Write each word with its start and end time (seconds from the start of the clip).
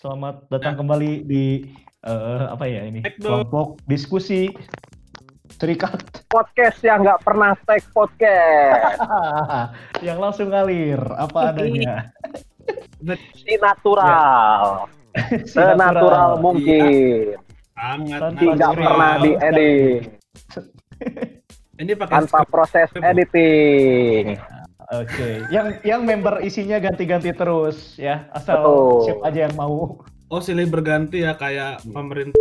Selamat 0.00 0.48
datang 0.48 0.74
Ya. 0.74 0.78
kembali 0.80 1.12
di 1.28 1.44
eh, 2.00 2.44
apa 2.48 2.64
ya 2.64 2.88
ini 2.88 3.04
kelompok 3.20 3.84
diskusi 3.84 4.48
serikat 5.52 6.24
podcast 6.32 6.80
yang 6.80 7.04
nggak 7.04 7.20
pernah 7.20 7.52
take 7.68 7.84
podcast. 7.92 8.96
yang 10.08 10.16
langsung 10.16 10.48
ngalir 10.48 10.96
apa 11.20 11.52
adanya. 11.52 12.08
Si 13.36 13.60
natural, 13.60 14.88
senatural 15.52 15.76
Natural. 15.76 16.30
mungkin. 16.40 17.36
Sangat 17.76 18.20
Tanpa 18.20 18.40
Tidak 18.40 18.72
pernah 18.72 19.12
diedit, 19.20 20.02
Ini 21.76 21.92
pakai 21.92 22.12
tanpa 22.12 22.38
script. 22.44 22.52
proses 22.52 22.88
editing. 22.96 24.36
Oke, 24.90 25.46
yang 25.54 25.78
yang 25.86 26.02
member 26.02 26.42
isinya 26.42 26.82
ganti-ganti 26.82 27.30
terus 27.30 27.94
ya, 27.94 28.26
asal 28.34 28.58
Betul. 28.58 28.98
siapa 29.06 29.22
aja 29.30 29.40
yang 29.46 29.54
mau. 29.54 30.02
Oh 30.30 30.42
silih 30.42 30.66
berganti 30.66 31.22
ya 31.22 31.38
kayak 31.38 31.86
pemerintah. 31.94 32.38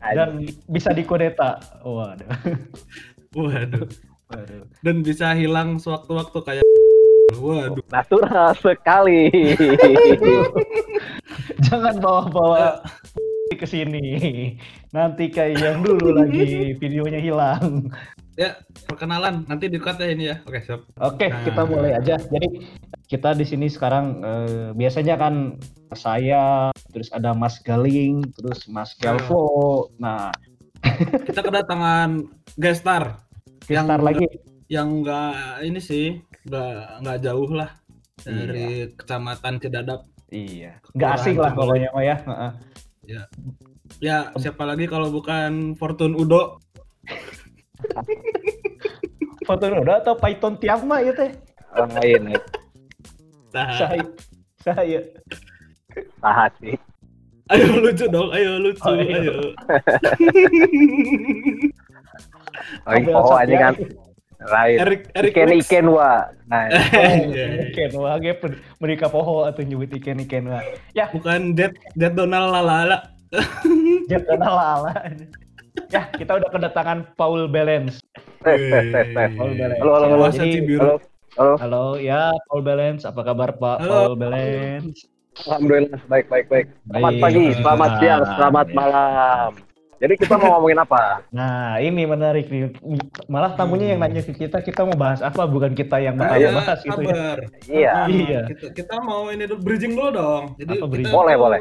Dan 0.00 0.48
bisa 0.72 0.96
dikudeta. 0.96 1.60
Waduh. 1.84 2.32
Waduh. 3.36 3.88
Waduh. 4.32 4.64
Dan 4.80 5.04
bisa 5.04 5.36
hilang 5.36 5.76
sewaktu-waktu 5.76 6.38
kayak. 6.48 6.64
Waduh. 7.36 7.84
Natural 7.92 8.56
sekali. 8.56 9.28
Jangan 11.68 12.00
bawa-bawa 12.00 12.80
ke 13.52 13.64
sini. 13.68 14.56
Nanti 14.96 15.28
kayak 15.28 15.60
yang 15.60 15.80
dulu 15.84 16.24
lagi 16.24 16.72
videonya 16.76 17.20
hilang. 17.20 17.92
Ya 18.36 18.60
perkenalan 18.84 19.44
nanti 19.44 19.66
di 19.66 19.80
cut 19.80 19.96
ya 19.96 20.08
ini 20.08 20.28
ya. 20.28 20.36
Oke 20.44 20.60
siap. 20.60 20.84
Oke, 20.98 21.26
Nah. 21.26 21.40
kita 21.42 21.62
mulai 21.64 21.96
aja. 21.96 22.20
Jadi 22.20 22.68
kita 23.06 23.32
di 23.32 23.42
sini 23.42 23.66
sekarang 23.66 24.20
eh, 24.20 24.68
biasanya 24.72 25.16
kan 25.16 25.56
saya, 25.90 26.68
terus 26.90 27.08
ada 27.10 27.32
Mas 27.32 27.56
Galing, 27.58 28.20
terus 28.30 28.68
Mas 28.68 28.92
Kelvo. 28.94 29.88
Nah, 29.96 30.28
Kita 31.26 31.40
kedatangan 31.40 32.24
guest 32.54 32.80
star 32.80 33.24
kita 33.62 33.82
Yang- 33.82 34.04
lagi. 34.04 34.26
yang 34.68 35.00
enggak 35.00 35.34
ini 35.62 35.78
sih 35.78 36.06
nggak 36.44 37.02
nggak 37.02 37.18
jauh 37.20 37.50
lah 37.50 37.70
dari 38.20 38.92
kecamatan 38.92 39.58
Cidadap. 39.58 40.04
Iya. 40.28 40.78
Nggak 40.92 41.10
asing 41.16 41.36
lah 41.36 41.52
pokoknya 41.52 41.88
mah 41.90 42.04
ya. 42.04 42.16
Heeh. 42.20 42.50
Ya 43.98 44.30
siapa 44.36 44.62
lagi 44.62 44.84
kalau 44.84 45.08
bukan 45.08 45.74
Fortune 45.74 46.14
Udo. 46.14 46.60
Foto 49.46 49.64
udah 49.70 50.02
atau 50.02 50.14
Python 50.16 50.58
Tiama 50.58 51.00
ya 51.00 51.12
teh? 51.12 51.30
Lain, 51.76 52.34
Nah, 53.52 53.68
Saya, 53.72 54.04
saya. 54.60 55.00
tahan 56.20 56.52
sih. 56.60 56.76
ayo 57.46 57.78
lucu 57.78 58.04
dong, 58.10 58.28
ayo 58.34 58.58
lucu, 58.58 58.82
Oh, 58.82 58.92
iya. 58.92 59.16
ayo. 59.22 59.32
Oh, 62.84 62.92
info 62.92 63.32
aja 63.32 63.54
kan 63.70 63.74
lain. 64.36 64.76
Erik 64.78 65.02
Erik 65.14 65.32
Iken 65.32 65.48
Wicks. 65.48 65.64
iken 65.64 65.86
wa. 65.88 66.12
Nah, 66.46 66.68
Iya, 66.70 67.24
iya. 67.24 67.46
Iken 67.70 67.92
wah 67.96 68.20
ge 68.20 68.36
mereka 68.76 69.08
poho 69.08 69.48
atau 69.48 69.64
nyebut 69.64 69.88
iken 69.88 70.20
iken 70.20 70.52
wah. 70.52 70.60
Ya, 70.92 71.08
Bukan 71.08 71.56
Jet 71.56 71.72
Jet 71.96 72.12
Donald 72.12 72.52
Lalala. 72.52 72.98
jangan 74.06 74.38
ala 74.38 74.92
Ya, 75.86 76.08
kita 76.10 76.32
udah 76.36 76.50
kedatangan 76.50 76.98
Paul 77.14 77.46
Belens. 77.46 78.00
tes 78.42 78.58
tes 78.58 78.84
tes 78.90 79.06
tes. 79.12 79.30
Paul 79.34 79.52
Belens. 79.54 79.80
Halo, 79.80 79.92
halo, 79.92 80.06
halo. 80.08 80.26
Jadi. 80.30 80.58
Halo, 80.76 80.94
halo. 81.36 81.54
Halo, 81.60 81.84
ya 81.96 82.20
Paul 82.48 82.62
Belens, 82.62 83.02
apa 83.04 83.20
kabar 83.22 83.54
Pak 83.54 83.76
Halo. 83.84 84.12
Paul 84.12 84.16
Belens? 84.16 84.96
Alhamdulillah 85.36 86.00
baik 86.08 86.26
baik 86.26 86.46
baik. 86.48 86.66
Selamat 86.88 87.12
Baik. 87.12 87.20
pagi, 87.20 87.44
selamat 87.52 87.90
siang, 88.00 88.22
selamat 88.34 88.66
Ya. 88.66 88.74
malam. 88.74 89.50
Jadi 89.96 90.12
kita 90.16 90.34
mau 90.36 90.48
ngomongin 90.56 90.76
apa? 90.78 91.24
Nah, 91.28 91.80
ini 91.80 92.04
menarik 92.04 92.48
nih. 92.48 92.68
Malah 93.28 93.52
tamunya 93.52 93.92
yang 93.92 94.00
nanya 94.00 94.20
ke 94.20 94.32
kita, 94.32 94.60
kita 94.60 94.84
mau 94.84 94.92
bahas 94.92 95.20
apa, 95.20 95.44
bukan 95.44 95.72
kita 95.72 95.96
yang 96.00 96.16
bakal 96.16 96.36
Iya, 96.36 96.52
bahas 96.52 96.78
gitu 96.80 97.00
ya. 97.00 97.16
Iya. 97.64 97.92
Iya. 98.08 98.40
Kita, 98.44 98.66
kita 98.76 98.94
mau 99.00 99.28
ini 99.28 99.48
dulu 99.48 99.60
bridging 99.60 99.96
dulu 99.96 100.08
dong. 100.12 100.44
Jadi 100.56 100.72
Apa 100.72 100.76
kita 100.76 100.88
bridging? 100.88 101.16
Boleh, 101.16 101.34
boleh. 101.36 101.58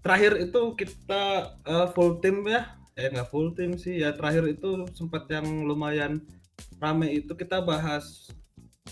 Terakhir 0.00 0.32
itu 0.40 0.60
kita 0.74 1.22
eh, 1.62 1.86
full 1.90 2.18
team 2.18 2.42
ya. 2.46 2.74
Eh 3.00 3.08
nggak 3.08 3.28
full 3.28 3.50
team 3.52 3.74
sih. 3.74 3.98
Ya 3.98 4.12
terakhir 4.12 4.44
itu 4.46 4.84
sempat 4.92 5.24
yang 5.26 5.64
lumayan 5.64 6.20
rame 6.76 7.08
itu 7.10 7.32
kita 7.32 7.60
bahas 7.60 8.28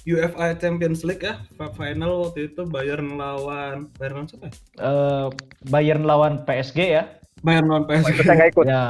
UEFA 0.04 0.56
Champions 0.56 1.04
League 1.04 1.20
ya. 1.20 1.44
Final 1.76 2.24
waktu 2.24 2.48
itu 2.48 2.64
Bayern 2.64 3.14
lawan 3.14 3.92
Bayern 3.98 4.14
lawan 4.16 4.26
siapa? 4.26 4.48
Eh, 4.78 5.26
Bayern 5.68 6.04
lawan 6.04 6.42
PSG 6.42 6.78
ya? 6.88 7.04
Bayern 7.38 7.68
lawan 7.68 7.84
Oh, 7.84 7.92
itu 7.92 8.16
PSG. 8.16 8.24
saya 8.24 8.34
nggak 8.36 8.50
ikut. 8.52 8.66
Ya, 8.66 8.82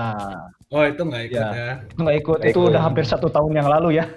Oh 0.68 0.84
itu 0.84 1.00
nggak 1.00 1.22
ikut 1.26 1.40
Ya. 1.40 1.48
ya. 1.50 1.70
itu 1.82 1.98
nggak 1.98 2.16
ikut. 2.18 2.38
Nggak 2.38 2.50
Itu 2.52 2.60
ikut. 2.60 2.70
udah 2.70 2.82
hampir 2.82 3.04
satu 3.04 3.28
tahun 3.28 3.52
yang 3.54 3.68
lalu 3.68 3.98
ya. 3.98 4.06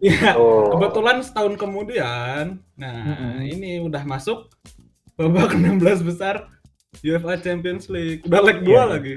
Iya. 0.00 0.32
Oh. 0.32 0.72
Kebetulan 0.72 1.20
setahun 1.20 1.60
kemudian, 1.60 2.56
nah 2.72 2.96
Mm-mm. 3.04 3.44
ini 3.44 3.84
udah 3.84 4.00
masuk 4.08 4.48
babak 5.12 5.52
16 5.60 5.76
besar 6.00 6.48
UEFA 7.04 7.36
Champions 7.36 7.84
League. 7.92 8.24
Udah 8.24 8.40
leg 8.40 8.64
2 8.64 8.72
Iya. 8.72 8.82
lagi. 8.88 9.14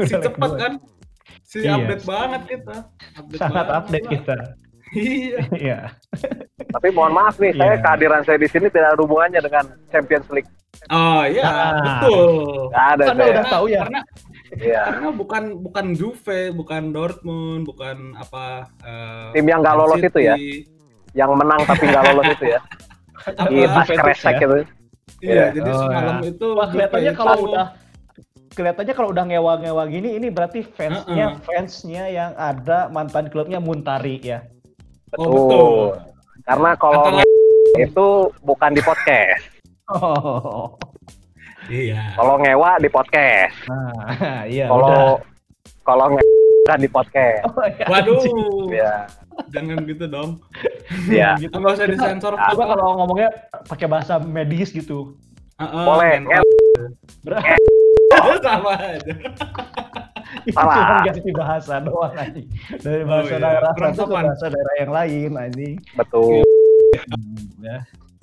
Si 0.00 0.14
dua. 0.14 0.48
kan? 0.54 0.72
Si 1.42 1.58
Iya. 1.60 1.74
update 1.76 2.04
banget 2.04 2.42
kita. 2.46 2.76
Update 3.14 3.40
Sangat 3.40 3.64
banget 3.64 3.78
update 3.78 4.04
lah. 4.04 4.12
kita. 4.12 4.36
Iya. 4.90 5.38
Iya. 5.60 5.78
Tapi 6.68 6.88
mohon 6.90 7.12
maaf 7.12 7.36
nih, 7.36 7.52
saya 7.52 7.74
Iya. 7.74 7.82
kehadiran 7.82 8.22
saya 8.22 8.36
di 8.36 8.46
sini 8.46 8.66
tidak 8.66 8.92
ada 8.92 9.00
hubungannya 9.00 9.40
dengan 9.40 9.64
Champions 9.88 10.28
League. 10.30 10.48
Oh 10.86 11.24
iya, 11.24 11.44
Ah. 11.44 11.72
betul. 11.98 12.28
Ada 12.70 13.02
Karena 13.06 13.18
saya. 13.18 13.32
udah 13.32 13.44
tahu 13.48 13.64
ya. 13.66 13.80
Karena 13.82 14.00
Iya. 14.50 14.80
karena 14.86 15.08
bukan 15.12 15.42
bukan 15.58 15.86
Juve, 15.92 16.40
bukan 16.50 16.82
Dortmund, 16.90 17.62
bukan 17.64 17.96
apa 18.14 18.44
eh, 18.80 19.28
Tim 19.34 19.46
yang 19.46 19.60
nggak 19.60 19.76
lolos 19.76 20.00
itu 20.00 20.18
ya? 20.18 20.34
Yang 21.12 21.30
menang 21.34 21.60
tapi 21.64 21.84
nggak 21.84 22.04
lolos 22.06 22.26
itu 22.30 22.44
ya. 22.46 22.60
Juventus 23.50 23.88
kresek 23.90 24.34
ya? 24.34 24.40
gitu. 24.40 24.54
Iya, 25.18 25.32
Iya. 25.32 25.44
jadi 25.52 25.70
Oh, 25.70 25.80
semalam 25.82 26.16
ya. 26.16 26.28
itu 26.30 26.46
Wah, 26.50 26.66
kelihatannya 26.70 27.10
itu- 27.10 27.18
kalau 27.18 27.36
udah 27.44 27.66
kelihatannya 28.52 28.94
kalau 28.94 29.08
udah 29.12 29.24
ngewa-ngewa 29.28 29.84
gini 29.88 30.16
ini 30.16 30.28
berarti 30.28 30.64
fansnya 30.64 31.36
Heeh. 31.36 31.44
fansnya 31.44 32.04
yang 32.08 32.32
ada 32.34 32.88
mantan 32.88 33.28
klubnya 33.28 33.58
Muntari 33.58 34.20
ya. 34.20 34.44
Oh, 35.16 35.28
betul. 35.28 35.68
Karena 36.44 36.70
kalau 36.76 37.00
Antara- 37.04 37.24
itu 37.76 38.06
bukan 38.42 38.70
di 38.72 38.82
podcast. 38.82 39.44
Oh. 39.88 40.76
Iya. 41.72 42.12
Kalau 42.12 42.36
ngewa 42.36 42.76
di 42.76 42.92
podcast. 42.92 43.56
Nah, 43.72 44.44
iya. 44.44 44.68
Kalau 44.68 45.16
kalau 45.80 46.12
nge 46.12 46.20
bukan 46.60 46.78
di 46.84 46.90
podcast. 46.92 47.40
Oh, 47.48 47.64
iya, 47.64 47.86
Waduh. 47.88 48.20
Iya. 48.68 48.92
Jangan 49.48 49.88
gitu 49.88 50.04
dong. 50.04 50.44
Iya. 51.08 51.36
gitu. 51.40 51.56
Nggak 51.56 51.72
usah 51.80 51.88
disensor. 51.88 52.32
Coba 52.36 52.64
kalau 52.76 53.00
ngomongnya 53.00 53.32
pakai 53.64 53.88
bahasa 53.88 54.20
medis 54.20 54.76
gitu. 54.76 55.16
Heeh, 55.56 55.84
Boleh. 55.88 56.20
mental. 56.20 56.44
Sama 58.46 58.72
aja. 58.76 59.12
Itu 60.44 60.56
Salah. 60.56 60.76
cuma 60.76 60.96
ganti 61.08 61.30
bahasa 61.32 61.74
doang 61.80 62.14
anjing. 62.16 62.48
Dari 62.80 63.04
bahasa 63.04 63.34
iya. 63.36 63.40
daerah 63.40 63.70
Kurang 63.72 63.94
satu 63.96 64.04
ke 64.08 64.14
bahasa 64.16 64.44
daerah 64.48 64.74
yang 64.76 64.92
lain 64.92 65.30
anjing. 65.36 65.74
Betul. 65.96 66.44
Hmm, 67.08 67.36
ya. 67.64 67.78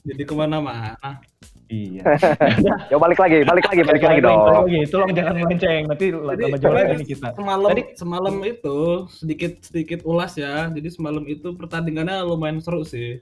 Jadi 0.05 0.21
ke 0.21 0.33
mana-mana. 0.37 1.11
Iya. 1.65 2.01
Yo 2.93 3.01
balik 3.01 3.17
lagi, 3.17 3.41
balik 3.41 3.65
lagi, 3.65 3.81
balik 3.81 4.03
lagi 4.05 4.21
Balik 4.21 4.37
dong. 4.37 4.69
lagi. 4.69 4.79
Tolong 4.85 5.09
jangan 5.17 5.33
melenceng. 5.41 5.81
Nanti 5.89 6.05
lama 6.13 6.57
jauh 6.61 6.75
tadi 6.77 6.93
ini 6.93 7.05
kita. 7.09 7.27
Semalam, 7.33 7.69
Tadi- 7.73 7.93
semalam 7.97 8.35
itu 8.45 8.79
sedikit 9.09 9.53
sedikit 9.65 9.99
ulas 10.05 10.37
ya. 10.37 10.69
Jadi 10.69 10.87
semalam 10.93 11.25
itu 11.25 11.57
pertandingannya 11.57 12.21
lumayan 12.21 12.61
seru 12.61 12.85
sih. 12.85 13.17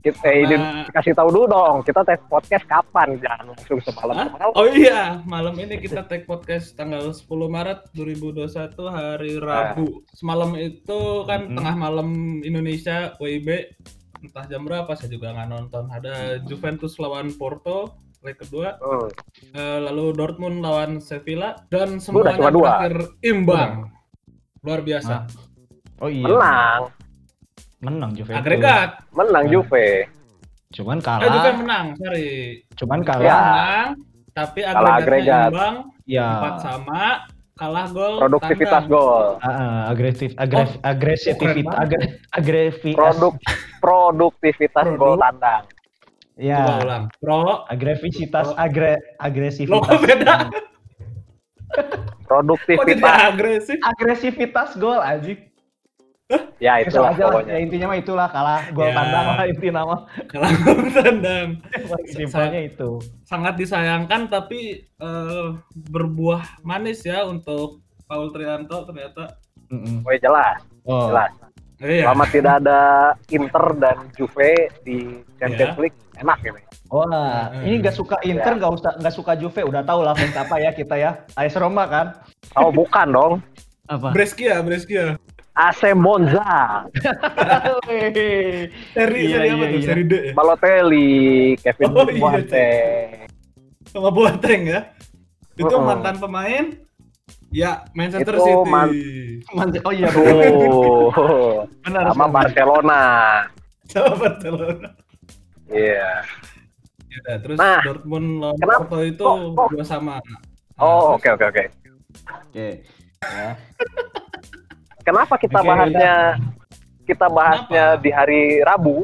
Kita 0.00 0.24
eh, 0.24 0.42
ini 0.42 0.56
Nah. 0.56 0.88
kasih 0.90 1.12
tahu 1.12 1.28
dulu 1.28 1.46
dong. 1.46 1.76
Kita 1.82 2.00
tes 2.02 2.16
podcast 2.24 2.64
kapan? 2.64 3.16
Jangan 3.16 3.52
langsung 3.52 3.78
semalam 3.80 4.14
Hah? 4.14 4.26
semalam. 4.26 4.50
Oh 4.54 4.66
iya, 4.66 5.00
malam 5.22 5.54
ini 5.54 5.76
kita 5.76 6.04
take 6.04 6.24
podcast 6.24 6.72
tanggal 6.72 7.04
10 7.06 7.20
Maret 7.46 7.92
2021 7.92 8.88
hari 8.88 9.36
Rabu. 9.36 10.00
Semalam 10.10 10.56
itu 10.56 11.00
kan 11.24 11.46
Mhm. 11.46 11.54
tengah 11.54 11.74
malam 11.76 12.08
Indonesia 12.40 13.12
WIB 13.16 13.76
entah 14.20 14.44
jam 14.46 14.62
berapa 14.62 14.88
saya 14.92 15.08
juga 15.08 15.32
nggak 15.32 15.48
nonton. 15.48 15.84
Ada 15.86 16.14
Juventus 16.42 16.96
lawan 16.96 17.32
Porto 17.32 17.92
leg 18.20 18.36
kedua, 18.36 18.76
Hmm. 18.76 19.08
eh, 19.50 19.78
lalu 19.80 20.12
Dortmund 20.12 20.60
lawan 20.60 21.00
Sevilla 21.00 21.56
dan 21.68 21.96
semuanya 21.98 22.36
berakhir 22.42 23.16
imbang. 23.20 23.88
Luar 24.60 24.80
biasa. 24.80 25.24
Oh 25.98 26.08
iya. 26.08 26.24
Menang, 26.24 26.92
Menang 27.80 28.12
Juventus. 28.12 28.38
Agregat. 28.38 28.90
menang 29.10 29.44
Nah. 29.44 29.50
Juve. 29.50 29.86
Cuman 30.70 30.98
Eh 30.98 31.02
Juve 31.02 31.18
kalah. 31.42 31.56
menang, 31.56 31.86
sorry. 31.96 32.30
Cuman 32.74 32.98
Ya. 32.98 33.06
kalah. 33.06 33.24
Menang, 33.26 33.86
tapi 34.30 34.60
Kalah 34.60 34.70
agregatnya 34.70 35.00
agregat. 35.00 35.50
imbang, 35.50 35.76
Ya. 36.06 36.28
empat 36.30 36.54
sama, 36.60 37.02
kalah 37.52 37.86
gol. 37.90 38.14
Produktivitas 38.18 38.70
tandang. 38.78 38.92
gol. 38.92 39.26
Ah, 39.40 39.90
agresif, 39.90 40.30
agresif, 40.36 40.78
agresivitas, 40.80 41.40
keren 41.42 41.66
banget. 41.66 41.80
agre, 41.82 42.00
agresivitas. 42.30 43.00
Produk 43.10 43.34
produktivitas 43.80 44.84
Produk. 44.86 45.00
gol 45.00 45.16
tandang. 45.18 45.64
Ya, 46.36 46.56
Coba 46.58 46.74
ulang. 46.80 47.04
Pro. 47.18 47.40
agresivitas, 47.66 48.46
Oh. 48.48 48.56
agre, 48.56 48.94
Lo 48.94 49.18
agresivitas. 49.18 49.82
kok 49.82 50.00
beda? 50.06 50.34
Produktivitas. 52.24 53.16
agresif? 53.26 53.76
Agresivitas 53.82 54.68
gol 54.76 55.00
anjing. 55.00 55.49
Ya 56.60 56.76
Itu 56.78 57.00
lah, 57.00 57.12
ya 57.12 57.26
pokoknya. 57.26 57.56
intinya 57.58 57.86
mah 57.88 57.98
itulah 57.98 58.28
kalah 58.28 58.60
gol 58.70 58.86
Ya. 58.86 58.92
tandang 58.92 59.26
lah 59.32 59.44
intinya 59.44 59.82
mah. 59.82 60.00
Kalau 60.26 60.48
tendang. 60.94 61.48
Simpelnya 62.14 62.60
itu. 62.62 62.90
Sangat 63.24 63.56
disayangkan 63.56 64.28
tapi 64.28 64.60
eh, 64.84 65.48
berbuah 65.88 66.60
manis 66.62 67.02
ya 67.02 67.24
untuk 67.24 67.80
Paul 68.04 68.30
Trianto 68.30 68.84
ternyata. 68.84 69.40
Mm-mm. 69.70 70.02
Oh, 70.02 70.12
jelas, 70.12 70.58
Oh. 70.82 71.08
jelas. 71.08 71.30
Iya. 71.80 72.12
Selama 72.12 72.24
tidak 72.28 72.54
ada 72.60 72.80
Inter 73.30 73.64
dan 73.74 73.96
Juve 74.12 74.52
di 74.82 74.98
Champions 75.36 75.72
Iya. 75.72 75.80
League, 75.80 75.98
enak 76.14 76.38
ini. 76.44 76.62
Wah, 76.90 77.48
Hmm. 77.48 77.64
ini 77.64 77.74
nggak 77.80 77.94
suka 77.94 78.18
Inter, 78.20 78.58
nggak 78.58 78.72
usah 78.74 78.92
nggak 78.98 79.14
suka 79.14 79.32
Juve, 79.34 79.62
udah 79.62 79.80
tahu 79.80 80.02
lah 80.02 80.12
fans 80.12 80.34
apa 80.34 80.58
ya 80.58 80.70
kita 80.70 80.94
ya. 80.94 81.24
AS 81.32 81.54
Roma 81.54 81.86
kan? 81.86 82.06
Oh 82.52 82.68
bukan 82.68 83.08
dong, 83.08 83.32
Apa? 83.86 84.10
Brescia, 84.10 84.58
Brescia. 84.60 85.14
AC 85.52 85.92
Monza, 85.92 86.86
Seri, 87.84 88.30
Iya, 88.40 88.70
seri 88.94 89.20
apa 89.20 89.34
iya, 89.34 89.50
tuh? 89.50 89.66
iya. 89.68 89.86
Seri 89.86 90.02
D 90.02 90.12
ya? 90.12 90.32
Balotelli, 90.32 91.10
Kevin 91.58 91.86
Oh, 91.90 92.06
iya, 92.06 92.16
Boateng. 92.16 93.08
Sama 93.84 94.10
Boateng 94.10 94.60
ya. 94.64 94.80
Itu 95.54 95.66
Uh-uh. 95.68 95.82
mantan 95.82 96.16
pemain 96.16 96.64
ya 97.50 97.82
Manchester 97.92 98.34
Itu 98.34 98.44
City. 98.44 98.70
man- 98.70 98.94
Man- 99.50 99.82
Oh 99.82 99.90
iya. 99.90 100.08
Tuh, 100.08 101.10
Benar. 101.82 102.04
sama. 102.08 102.26
Barcelona. 102.30 103.02
Sama 103.84 104.14
Barcelona. 104.16 104.88
Iya. 105.66 106.22
Ya 107.10 107.16
udah, 107.20 107.36
terus 107.42 107.56
Nah, 107.58 107.78
Dortmund 107.82 108.28
lawan 108.38 108.56
kenapa- 108.56 108.86
Porto 108.86 108.98
itu 109.02 109.18
kok- 109.20 109.42
kok- 109.52 109.70
dua 109.74 109.84
sama. 109.84 110.16
Oh, 110.78 111.12
Nah, 111.12 111.18
oke 111.18 111.28
oke 111.28 111.44
oke. 111.44 111.64
Oke. 112.48 112.68
Ya. 113.20 113.50
Kenapa 115.10 115.34
kita 115.42 115.58
Oke, 115.58 115.66
bahasnya 115.66 116.14
kita 117.02 117.26
bahasnya 117.26 117.84
Kenapa? 117.98 118.02
di 118.06 118.10
hari 118.14 118.42
Rabu? 118.62 118.96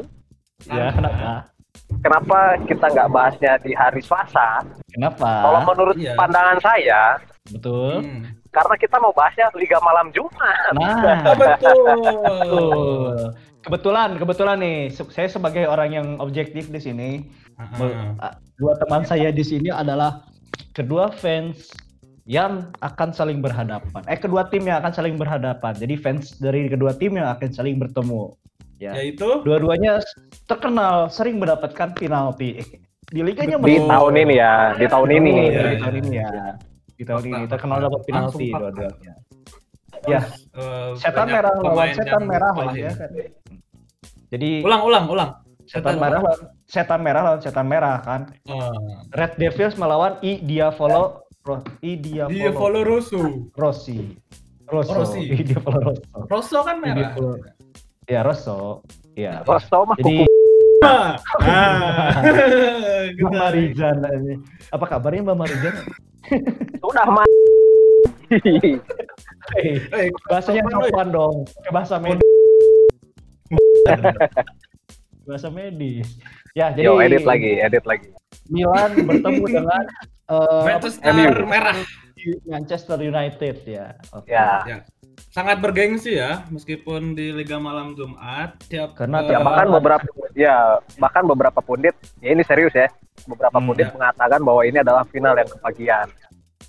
Ya, 0.71 0.87
kenapa? 0.95 1.31
Kenapa 1.99 2.37
kita 2.63 2.85
nggak 2.95 3.09
bahasnya 3.11 3.53
di 3.59 3.71
hari 3.75 3.99
Selasa? 3.99 4.63
Kenapa? 4.87 5.27
Kalau 5.43 5.59
menurut 5.67 5.95
iya. 5.99 6.15
pandangan 6.15 6.57
saya, 6.63 7.19
Betul. 7.51 8.07
Hmm. 8.07 8.23
karena 8.55 8.75
kita 8.79 8.95
mau 9.03 9.11
bahasnya 9.11 9.51
Liga 9.59 9.83
Malam 9.83 10.07
Jumat. 10.15 10.71
Nah, 10.79 11.27
betul. 11.43 11.83
betul. 11.99 13.15
Kebetulan, 13.67 14.09
kebetulan 14.15 14.57
nih, 14.63 14.79
saya 15.11 15.27
sebagai 15.27 15.67
orang 15.67 15.91
yang 15.91 16.07
objektif 16.23 16.71
di 16.71 16.79
sini, 16.79 17.09
Heeh. 17.59 18.15
a- 18.23 18.39
dua 18.55 18.79
teman 18.79 19.03
saya 19.03 19.27
di 19.35 19.43
sini 19.43 19.67
adalah 19.67 20.23
kedua 20.71 21.11
fans 21.11 21.67
yang 22.27 22.75
akan 22.83 23.15
saling 23.15 23.39
berhadapan. 23.39 24.03
Eh, 24.11 24.19
kedua 24.19 24.51
tim 24.51 24.67
yang 24.67 24.83
akan 24.83 24.91
saling 24.91 25.15
berhadapan. 25.15 25.73
Jadi 25.79 25.95
fans 25.95 26.35
dari 26.35 26.67
kedua 26.67 26.91
tim 26.91 27.15
yang 27.15 27.31
akan 27.31 27.49
saling 27.55 27.79
bertemu. 27.79 28.35
Ya. 28.77 28.93
Yaitu 28.99 29.41
Dua-duanya 29.47 30.03
terkenal 30.45 31.07
sering 31.07 31.39
mendapatkan 31.39 31.95
penalti. 31.95 32.61
Di 33.07 33.23
liganya 33.23 33.55
Di 33.63 33.79
Betul. 33.79 33.87
tahun 33.87 34.13
ini 34.27 34.33
ya, 34.35 34.75
di 34.75 34.85
tahun 34.91 35.09
ini. 35.15 35.31
Betul, 35.31 35.47
Iya, 35.47 35.63
di 35.71 35.77
tahun 35.79 35.95
ini 36.03 36.11
ya. 36.11 36.29
Di 36.97 37.03
tahun 37.07 37.23
ini 37.31 37.41
terkenal 37.47 37.77
dapat 37.87 38.01
penalti 38.03 38.47
dua-duanya. 38.51 39.13
Ya, 40.05 40.21
eh, 40.53 40.89
setan 40.99 41.27
merah 41.31 41.51
lawan 41.57 41.89
setan 41.95 42.23
merah 42.27 42.53
ya 42.75 42.91
kan. 42.91 43.09
Jadi 44.27 44.49
Ulang, 44.61 44.83
ulang, 44.83 45.05
ulang. 45.07 45.31
setan 45.63 45.95
merah 45.95 46.19
lawan 46.19 46.39
setan 46.67 46.99
merah 46.99 47.21
lawan 47.23 47.39
setan 47.39 47.65
merah 47.71 47.95
kan. 48.03 48.21
Oh. 48.51 48.75
Red 49.15 49.39
Devils 49.39 49.79
melawan 49.79 50.19
I 50.19 50.43
Diavolo 50.43 51.26
Ro- 51.47 51.63
I 51.79 51.95
Dia 52.03 52.51
follow 52.51 52.83
Rosso. 52.83 53.47
Rossi. 53.55 54.19
Rosso. 54.67 54.91
Oh, 54.91 54.95
Rossi. 54.99 55.23
I 55.23 55.39
Diavolo 55.41 55.79
Rosso. 55.79 56.03
Rosso 56.27 56.57
kan 56.61 56.83
merah. 56.83 57.15
Ya 58.03 58.19
Rosso. 58.21 58.83
Ya. 59.15 59.41
Rosto 59.41 59.87
mah 59.87 59.95
Jadi 59.95 60.21
kuku. 60.21 60.25
Ah. 60.77 61.17
Mbak 63.17 63.33
Marijan 63.33 63.97
ini. 64.13 64.37
Apa 64.69 64.85
kabarnya 64.87 65.25
Mbak 65.25 65.37
Marijan? 65.41 65.73
Sudah 66.85 67.07
mati. 67.09 68.77
Hei, 69.57 69.79
Eh, 69.89 70.07
bahasanya 70.29 70.61
sopan, 70.61 70.85
sopan 70.85 71.07
dong. 71.09 71.35
Ke 71.65 71.69
bahasa 71.73 71.95
medis. 71.97 72.29
bahasa 75.25 75.49
medis. 75.49 76.07
Ya, 76.53 76.69
jadi 76.71 76.87
Yo, 76.87 77.01
edit 77.01 77.23
lagi, 77.23 77.57
edit 77.57 77.83
lagi. 77.83 78.13
Milan 78.47 79.01
bertemu 79.01 79.43
dengan 79.49 79.83
eh, 80.27 80.63
Manchester 80.63 81.11
MU. 81.11 81.45
merah. 81.45 81.77
Manchester 82.43 82.97
United 82.99 83.55
ya. 83.63 83.95
Oke. 84.11 84.29
Ya. 84.29 84.63
Ya. 84.65 84.77
Sangat 85.31 85.61
bergengsi 85.61 86.17
ya, 86.17 86.43
meskipun 86.49 87.13
di 87.13 87.29
Liga 87.31 87.57
Malam 87.57 87.93
Jumat 87.93 88.57
tiap 88.67 88.97
Karena 88.97 89.21
eh, 89.23 89.31
Ya 89.31 89.39
bahkan 89.39 89.67
beberapa 89.69 90.03
ya 90.33 90.57
bahkan 90.97 91.23
beberapa 91.25 91.59
pundit 91.61 91.93
ya 92.19 92.33
ini 92.33 92.43
serius 92.43 92.73
ya. 92.73 92.89
Beberapa 93.25 93.57
Hmm, 93.57 93.67
pundit 93.69 93.87
ya. 93.87 93.93
mengatakan 93.93 94.41
bahwa 94.41 94.61
ini 94.61 94.77
adalah 94.77 95.03
final 95.07 95.33
yang 95.33 95.49
kebagian. 95.49 96.07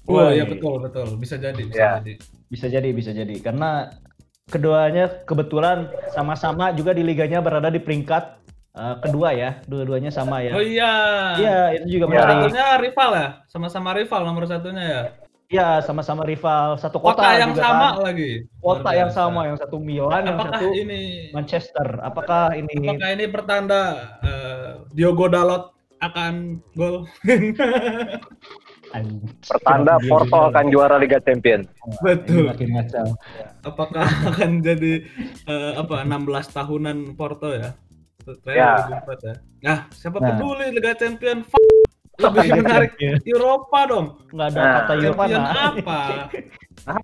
Oh 0.08 0.32
iya 0.32 0.44
Woi. 0.44 0.52
betul 0.56 0.74
betul, 0.80 1.08
bisa 1.16 1.36
jadi, 1.36 1.60
bisa 1.60 1.76
Ya. 1.76 1.92
jadi. 2.00 2.14
Bisa 2.48 2.66
jadi, 2.66 2.88
bisa 2.92 3.10
jadi. 3.12 3.34
Karena 3.40 3.92
keduanya 4.48 5.24
kebetulan 5.28 5.92
sama-sama 6.08 6.72
juga 6.72 6.96
di 6.96 7.04
liganya 7.04 7.44
berada 7.44 7.68
di 7.68 7.76
peringkat 7.76 8.40
eh, 8.78 8.96
kedua 9.02 9.28
ya. 9.34 9.50
Dua-duanya 9.66 10.08
sama 10.08 10.38
ya. 10.40 10.54
Oh 10.54 10.62
iya. 10.62 10.92
Iya, 11.34 11.58
itu 11.82 11.98
juga 11.98 12.04
Ya. 12.06 12.10
menarik. 12.14 12.34
Satunya 12.46 12.66
rival 12.78 13.10
ya, 13.12 13.28
sama-sama 13.46 13.90
rival 13.92 14.20
nomor 14.22 14.44
satunya 14.46 14.84
ya. 14.86 15.02
Iya, 15.48 15.80
sama-sama 15.80 16.28
rival 16.28 16.76
satu 16.76 17.00
kota, 17.00 17.24
Kota 17.24 17.40
yang 17.40 17.56
juga 17.56 17.64
sama 17.64 17.88
kan. 17.96 18.04
lagi. 18.04 18.30
Kota 18.60 18.90
yang 18.92 19.08
sama, 19.10 19.40
yang 19.48 19.56
satu 19.56 19.76
Milan, 19.80 20.22
yang 20.22 20.36
Apakah 20.36 20.60
satu 20.60 20.66
ini 20.70 21.00
Manchester. 21.32 21.88
Apakah 22.04 22.42
ini 22.52 22.72
apakah 22.84 23.08
ini 23.16 23.24
pertanda 23.32 23.80
eh, 24.20 24.68
Diogo 24.92 25.24
Dalot 25.26 25.72
akan 26.04 26.60
gol? 26.76 27.08
Pertanda 29.44 30.00
Porto 30.00 30.48
akan 30.48 30.64
juara 30.68 30.96
Liga 30.96 31.20
Champions. 31.20 31.68
Ini 31.68 31.96
Betul. 32.00 32.44
makin 32.48 32.68
ngacau. 32.76 33.08
Apakah 33.64 34.04
akan 34.32 34.50
jadi 34.60 35.04
eh, 35.44 35.72
apa 35.76 36.04
16 36.04 36.56
tahunan 36.56 36.96
Porto 37.12 37.52
ya? 37.52 37.72
Terakhir 38.36 38.58
Ya. 38.58 38.72
2004 39.00 39.18
ya. 39.20 39.34
Nah, 39.60 39.78
siapa 39.90 40.16
Nah. 40.16 40.26
peduli 40.28 40.66
Liga 40.70 40.92
Champion? 40.94 41.38
F- 41.40 41.56
lebih 42.18 42.40
Liga 42.44 42.56
menarik 42.58 42.92
Champion. 42.92 43.16
Eropa 43.26 43.80
dong. 43.84 44.06
Nggak 44.28 44.46
ada 44.46 44.58
Nah. 44.58 44.72
kata 44.74 44.92
Eropa 44.94 45.24
Champion 45.24 45.40
nah. 45.40 45.70
apa? 45.70 46.00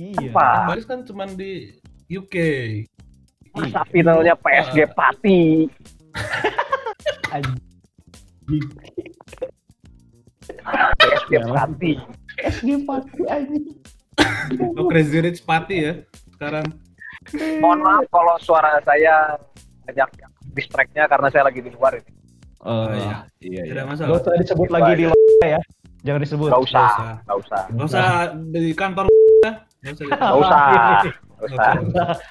Iya. 0.00 0.32
Apa? 0.32 0.44
Yang 0.48 0.64
baris 0.64 0.86
kan 0.86 1.00
cuma 1.04 1.24
di 1.28 1.76
UK. 2.08 2.36
Masa 3.52 3.84
finalnya 3.86 4.32
PSG 4.34 4.88
Pati. 4.90 5.68
Anjing. 7.28 8.64
PSG 10.96 11.32
Pati. 11.44 11.92
PSG 12.32 12.66
pasti 12.82 13.22
anjing. 13.28 13.64
Oh, 14.74 14.88
Crazy 14.88 15.18
Rich 15.18 15.44
Party 15.44 15.76
ya 15.82 15.94
sekarang. 16.30 16.64
Mohon 17.60 17.78
maaf 17.82 18.04
kalau 18.08 18.36
suara 18.40 18.80
saya 18.80 19.36
banyak 19.84 20.08
distract-nya 20.50 21.04
karena 21.06 21.28
saya 21.28 21.44
lagi 21.44 21.60
di 21.60 21.70
luar 21.70 21.94
ini. 21.94 22.10
Oh, 22.60 22.86
iya. 22.90 23.24
iya, 23.40 23.62
Tidak 23.64 23.72
iya. 23.74 23.82
masalah. 23.84 24.08
Gak 24.10 24.18
usah 24.20 24.32
disebut 24.36 24.66
Gitu 24.66 24.74
lagi 24.74 24.84
aja. 24.86 24.98
di 24.98 25.04
lo 25.06 25.16
ya. 25.42 25.60
Jangan 26.00 26.20
disebut. 26.20 26.48
Gak 26.48 26.62
usah, 26.62 26.88
gak 27.22 27.38
usah, 27.38 27.60
Gak 27.70 27.86
usah 27.86 28.04
di 28.50 28.72
kantor 28.72 29.04
ya. 29.40 29.52
Gak 29.80 29.92
usah. 29.96 30.06
gak 30.12 30.36
usah, 30.36 30.60
gak 30.60 31.44
usah, 31.48 31.72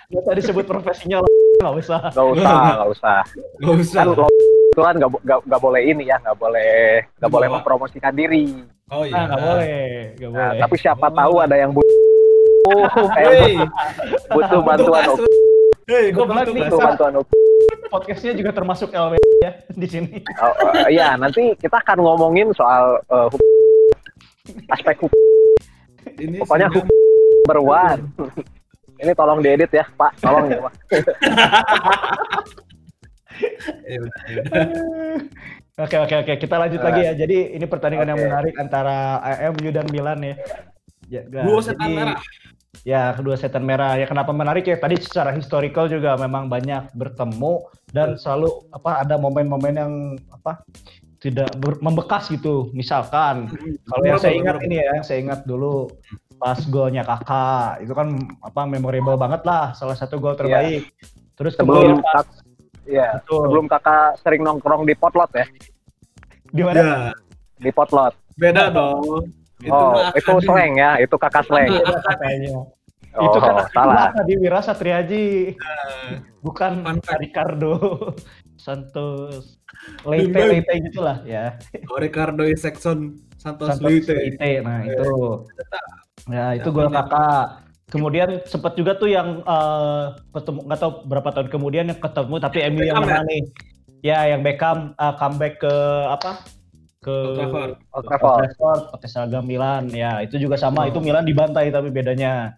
Gak 0.06 0.22
usah 0.22 0.34
disebut 0.36 0.66
profesinya 0.66 1.18
lo. 1.18 1.28
Gak 1.60 1.74
usah. 1.76 2.00
gak 2.10 2.28
usah, 2.30 2.54
gak 2.78 2.90
usah. 2.90 3.18
Gak 3.58 3.74
usah. 3.76 4.04
Kan 4.06 4.08
itu 4.70 4.82
kan 4.86 4.96
gak, 4.96 5.10
gak, 5.26 5.40
gak 5.44 5.60
boleh 5.60 5.82
ini 5.84 6.04
ya, 6.06 6.18
gak 6.20 6.38
boleh 6.38 7.04
gak 7.16 7.28
boleh 7.28 7.48
mempromosikan 7.50 8.14
diri. 8.14 8.54
Oh 8.88 9.02
Ah, 9.02 9.04
iya. 9.04 9.22
gak 9.28 9.40
boleh. 9.40 9.78
Gak 10.14 10.30
Nah, 10.30 10.40
boleh. 10.48 10.60
tapi 10.62 10.76
siapa 10.78 11.06
Oh. 11.06 11.12
tahu 11.12 11.34
ada 11.42 11.56
yang 11.58 11.72
butuh 11.76 12.86
kayak 13.10 13.32
Hei, 13.34 13.54
butuh 14.30 14.62
bantuan. 14.62 15.06
Hei, 15.90 16.14
Kebetulan 16.14 16.46
butuh 16.54 16.78
bantuan 16.78 17.14
Podcastnya 17.90 18.38
juga 18.38 18.54
termasuk 18.54 18.94
LW 18.94 19.18
ya 19.42 19.52
di 19.74 19.88
sini. 19.90 20.22
Oh, 20.38 20.54
oh, 20.70 20.86
iya, 20.86 21.18
nanti 21.18 21.58
kita 21.58 21.82
akan 21.82 22.06
ngomongin 22.06 22.54
soal 22.54 23.02
eh, 23.02 23.28
hukum- 23.34 24.70
aspek 24.70 25.02
hukum 25.02 25.18
Ini 26.22 26.46
Pokoknya 26.46 26.70
number 26.70 27.60
one. 27.66 28.02
Ini 29.02 29.12
tolong 29.18 29.42
diedit 29.42 29.74
ya, 29.74 29.90
Pak. 29.98 30.22
Tolong 30.22 30.46
ya, 30.54 30.60
Pak. 30.62 30.74
Ya 33.90 33.98
ya 33.98 34.00
udah. 34.04 34.14
Oke 35.80 35.96
oke 35.96 36.16
oke 36.22 36.34
kita 36.38 36.56
lanjut 36.60 36.82
lagi 36.84 37.02
ya. 37.08 37.14
Jadi 37.16 37.56
ini 37.56 37.66
pertandingan 37.66 38.12
yang 38.14 38.20
Oke. 38.20 38.28
menarik 38.28 38.56
antara 38.60 38.98
MU 39.56 39.70
dan 39.72 39.88
Milan 39.90 40.20
ya. 40.22 40.36
Ya, 41.10 41.22
jadi- 41.26 41.64
setan 41.66 41.90
merah. 41.96 42.20
Ya, 42.88 43.12
kedua 43.12 43.36
setan 43.36 43.66
merah. 43.66 43.98
Ya 44.00 44.06
kenapa 44.08 44.32
menarik 44.32 44.64
ya? 44.64 44.78
Tadi 44.80 44.96
secara 45.02 45.34
historical 45.36 45.90
juga 45.92 46.16
memang 46.16 46.48
banyak 46.48 46.94
bertemu 46.96 47.66
dan 47.92 48.16
selalu 48.16 48.70
apa 48.72 49.04
ada 49.04 49.18
momen-momen 49.18 49.76
yang 49.76 49.94
apa 50.32 50.64
tidak 51.20 51.52
ber- 51.60 51.82
membekas 51.84 52.32
gitu. 52.32 52.72
Misalkan 52.72 53.52
kalau 53.90 54.04
yang 54.06 54.20
saya 54.22 54.34
ingat 54.38 54.64
ini 54.64 54.76
ya, 54.80 54.94
saya 55.04 55.20
ingat 55.20 55.44
dulu 55.44 55.92
pas 56.40 56.56
golnya 56.72 57.04
kakak 57.04 57.84
itu 57.84 57.92
kan 57.92 58.16
apa 58.40 58.62
memorable 58.64 59.20
banget 59.20 59.44
lah, 59.44 59.76
salah 59.76 59.98
satu 59.98 60.22
gol 60.24 60.40
terbaik. 60.40 60.88
Terus 61.36 61.60
kemudian 61.60 62.00
Sebelum 62.00 62.00
pas 62.00 62.24
kak, 62.24 62.28
ya, 62.88 63.10
betul, 63.20 63.44
sebelum 63.44 63.66
kakak 63.68 64.06
sering 64.24 64.42
nongkrong 64.48 64.88
di 64.88 64.96
potlot 64.96 65.32
ya, 65.36 65.46
di 66.48 66.62
mana? 66.64 66.80
Ya, 66.80 66.94
di 67.60 67.72
potlot. 67.76 68.16
beda 68.40 68.72
dong. 68.72 69.28
Oh, 69.68 69.92
mah 69.92 70.16
itu 70.16 70.32
slang 70.48 70.74
ya, 70.80 70.96
itu 71.04 71.16
kakak 71.20 71.44
slang. 71.44 71.68
Katanya. 71.84 72.64
Oh, 73.18 73.26
itu 73.26 73.38
kan 73.42 73.54
salah. 73.74 74.14
di 74.24 74.38
Wira 74.38 74.62
Satriaji, 74.62 75.58
Nah, 75.58 76.22
bukan. 76.46 76.86
Ricardo 77.18 77.76
Santos 78.64 79.58
Leite. 80.06 80.38
Leite 80.38 80.74
gitulah 80.88 81.18
ya. 81.26 81.58
Oh, 81.90 81.98
Ricardo 81.98 82.46
Isaacson 82.46 83.18
Santos, 83.36 83.76
Santos 83.76 83.84
Luite. 83.84 84.14
Leite. 84.14 84.62
Nah, 84.62 84.86
itu. 84.86 85.12
Ya, 86.30 86.46
itu 86.54 86.70
Ya, 86.70 86.76
gol 86.76 86.88
benar. 86.92 87.08
kakak. 87.10 87.46
Kemudian 87.90 88.30
sempat 88.46 88.78
juga 88.78 88.94
tuh 88.94 89.10
yang 89.10 89.42
eh, 89.42 90.04
ketemu 90.30 90.60
nggak 90.70 90.80
tahu 90.80 90.92
berapa 91.10 91.30
tahun 91.34 91.50
kemudian 91.50 91.86
yang 91.90 91.98
ketemu 92.00 92.34
tapi 92.38 92.58
MU 92.70 92.82
yang 92.86 92.96
ya? 92.96 93.02
menang 93.02 93.26
nih. 93.26 93.44
Ya, 94.06 94.20
yang 94.30 94.46
Beckham 94.46 94.94
eh, 94.94 95.14
comeback 95.18 95.58
ke 95.60 95.74
apa? 96.06 96.46
Ke 97.00 97.12
Old 97.12 97.36
Trafford. 98.04 98.92
Pakai 98.92 99.08
seragam 99.08 99.44
Milan. 99.44 99.88
Ya, 99.90 100.20
itu 100.20 100.36
juga 100.36 100.56
sama. 100.56 100.88
Itu 100.88 101.00
Milan 101.00 101.24
dibantai 101.24 101.72
tapi 101.72 101.90
bedanya. 101.90 102.56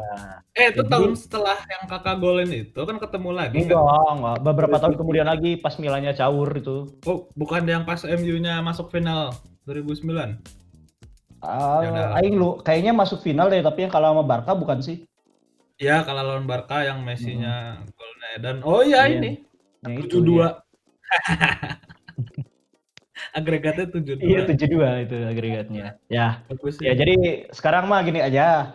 Eh, 0.53 0.67
itu 0.71 0.83
Jadi- 0.83 0.91
tahun 0.91 1.13
setelah 1.15 1.57
yang 1.63 1.87
kakak 1.87 2.17
golin 2.19 2.51
itu 2.51 2.77
kan 2.77 2.99
ketemu 2.99 3.31
lagi 3.33 3.65
Enggak, 3.65 3.79
nggak? 3.81 4.11
enggak. 4.13 4.37
Beberapa 4.45 4.77
tahun 4.77 4.95
kemudian 4.99 5.27
lagi 5.27 5.57
pas 5.57 5.79
Milannya 5.79 6.13
caur 6.13 6.51
itu. 6.53 6.91
Oh, 7.07 7.31
bukan 7.33 7.63
yang 7.65 7.83
pas 7.87 8.03
MU-nya 8.03 8.59
masuk 8.61 8.91
final 8.91 9.31
2009. 9.65 10.43
Ah, 11.41 11.81
udah. 11.81 12.21
aing 12.21 12.37
lu 12.37 12.61
kayaknya 12.61 12.93
masuk 12.93 13.25
final 13.25 13.49
deh, 13.49 13.65
tapi 13.65 13.83
yang 13.83 13.93
kalah 13.95 14.13
sama 14.13 14.21
Barca 14.21 14.53
bukan 14.53 14.85
sih? 14.85 15.09
Ya, 15.81 16.05
kalau 16.05 16.21
lawan 16.21 16.45
Barca 16.45 16.85
yang 16.85 17.01
Messi-nya 17.01 17.81
golnya 17.97 18.29
Edan. 18.37 18.57
Oh 18.61 18.85
iya 18.85 19.09
Iya. 19.09 19.17
ini. 19.17 19.31
Ya, 19.81 19.97
itu, 19.97 20.21
72. 20.21 20.61
Agregatnya 23.33 23.87
72. 23.87 24.21
Iya, 24.21 24.41
72 24.45 25.05
itu 25.05 25.17
agregatnya. 25.23 25.87
Ya, 26.07 26.43
Bagus 26.47 26.79
ya 26.79 26.91
sih. 26.91 26.99
jadi 26.99 27.15
sekarang 27.51 27.87
mah 27.87 28.01
gini 28.01 28.19
aja. 28.19 28.75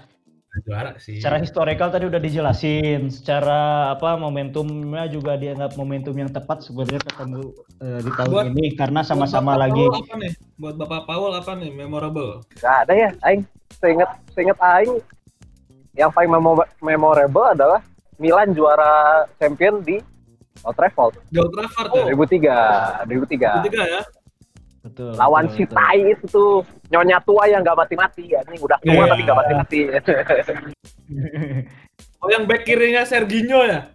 juara 0.63 0.95
sih. 0.95 1.19
Secara 1.19 1.35
historical 1.37 1.91
tadi 1.91 2.07
udah 2.07 2.15
dijelasin, 2.17 3.11
secara 3.11 3.59
apa 3.91 4.15
momentumnya 4.15 5.03
juga 5.05 5.35
dianggap 5.35 5.75
momentum 5.75 6.15
yang 6.15 6.31
tepat 6.31 6.63
sebenarnya 6.63 7.03
ketemu 7.03 7.51
eh, 7.77 7.99
di 7.99 8.11
tahun 8.13 8.31
Buat- 8.31 8.47
ini 8.49 8.65
karena 8.73 9.03
sama-sama 9.03 9.59
lagi 9.59 9.83
Paul 9.83 9.99
apa 9.99 10.15
nih? 10.15 10.31
Buat 10.55 10.75
Bapak 10.77 11.01
Paul 11.03 11.35
apa 11.35 11.51
nih 11.53 11.75
memorable? 11.75 12.39
Gak 12.55 12.87
ada 12.87 12.93
ya, 12.95 13.09
Aing. 13.21 13.43
Seinget, 13.75 14.07
seinget 14.31 14.55
Aing, 14.57 15.03
yang 15.93 16.07
paling 16.09 16.31
memo- 16.31 16.71
memorable 16.79 17.43
adalah 17.45 17.83
Milan 18.15 18.55
juara 18.55 19.27
champion 19.35 19.83
di 19.83 19.99
Old 20.63 20.79
Trafford 20.79 21.19
Di 21.27 21.35
Old 21.35 21.51
Trafford 21.51 21.91
ya? 21.91 22.15
2003. 22.15 23.11
2003. 23.11 23.59
Ketiga 23.59 23.83
ya? 23.83 24.01
Betul. 24.85 25.11
Lawan 25.13 25.45
betul, 25.45 25.55
si 25.55 25.63
betul. 25.65 25.75
Tai 25.75 25.99
itu 26.05 26.25
tuh, 26.29 26.53
nyonya 26.87 27.17
tua 27.21 27.43
yang 27.45 27.61
gak 27.61 27.75
mati-mati. 27.75 28.23
Ini 28.29 28.57
udah 28.57 28.77
tua 28.79 28.93
Iya. 28.93 29.09
tapi 29.09 29.21
gak 29.23 29.37
mati-mati. 29.37 29.79
Oh 32.17 32.29
yang 32.29 32.45
back 32.45 32.65
kirinya 32.65 33.05
Serginho 33.05 33.61
ya? 33.61 33.85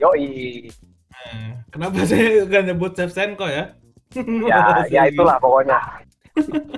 Yoi. 0.00 0.64
Hmm, 1.12 1.60
Kenapa 1.68 2.02
saya 2.02 2.48
gak 2.48 2.64
nyebut 2.64 2.92
Shevchenko 2.92 3.44
ya? 3.46 3.76
Ya, 4.48 4.60
ya 4.94 5.02
itulah 5.08 5.36
pokoknya. 5.36 5.76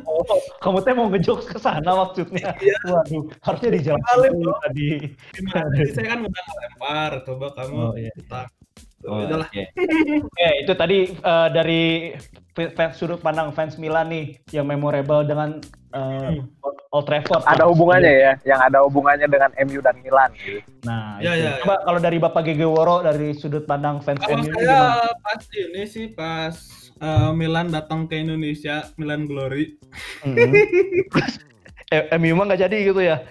Oh, 0.02 0.22
kamu 0.58 0.78
teh 0.82 0.92
mau 0.92 1.06
ngejokes 1.06 1.46
ke 1.46 1.58
sana 1.58 1.94
maksudnya. 1.94 2.50
Iya. 2.58 2.74
Waduh, 2.90 3.22
harusnya 3.38 3.94
Balik 3.94 4.30
dulu 4.34 4.50
tadi. 4.60 4.86
Gimana? 5.30 5.70
Tadi 5.70 5.90
saya 5.94 6.06
kan 6.10 6.18
udah 6.26 6.42
ngelempar, 6.42 7.10
coba 7.22 7.46
kamu 7.54 7.74
Oh, 7.78 7.94
iya. 7.94 8.10
kita. 8.14 8.42
Oh, 9.04 9.20
oke. 9.20 9.62
Oke, 10.25 10.49
itu 10.64 10.73
tadi 10.73 10.99
eh, 11.12 11.49
dari 11.52 11.82
fans 12.73 12.96
sudut 12.96 13.20
pandang 13.20 13.52
fans 13.52 13.76
Milan 13.76 14.08
nih 14.08 14.40
yang 14.50 14.64
memorable 14.64 15.20
dengan 15.23 15.61
eh, 15.92 16.40
Old 16.88 17.04
Trafford. 17.04 17.44
Ada 17.44 17.68
hubungannya 17.68 18.12
ya, 18.14 18.32
yang 18.46 18.61
ada 18.62 18.80
hubungannya 18.80 19.26
dengan 19.26 19.50
MU 19.61 19.80
dan 19.80 20.00
Milan. 20.00 20.30
Gitu. 20.34 20.62
Nah, 20.87 21.18
Ya, 21.20 21.37
itu. 21.37 21.44
ya, 21.44 21.50
coba 21.61 21.75
kalau 21.82 22.00
dari 22.00 22.16
Bapak 22.16 22.42
Gege 22.44 22.64
Woro 22.64 23.02
dari 23.02 23.34
sudut 23.34 23.66
pandang 23.66 24.00
fans 24.00 24.23
Kalau 24.23 24.40
MU 24.40 24.49
saya 24.49 24.62
gimana? 24.64 25.12
pas 25.20 25.42
ini 25.52 25.82
sih 25.84 26.06
pas 26.08 26.54
eh, 26.96 27.30
Milan 27.34 27.68
datang 27.68 28.06
ke 28.06 28.16
Indonesia, 28.16 28.88
Milan 28.96 29.26
Glory. 29.26 29.76
Mhm. 30.25 30.49
Eh, 31.92 32.11
MU 32.16 32.34
mah 32.34 32.49
nggak 32.49 32.64
jadi 32.64 32.90
gitu 32.90 32.99
ya. 32.99 33.23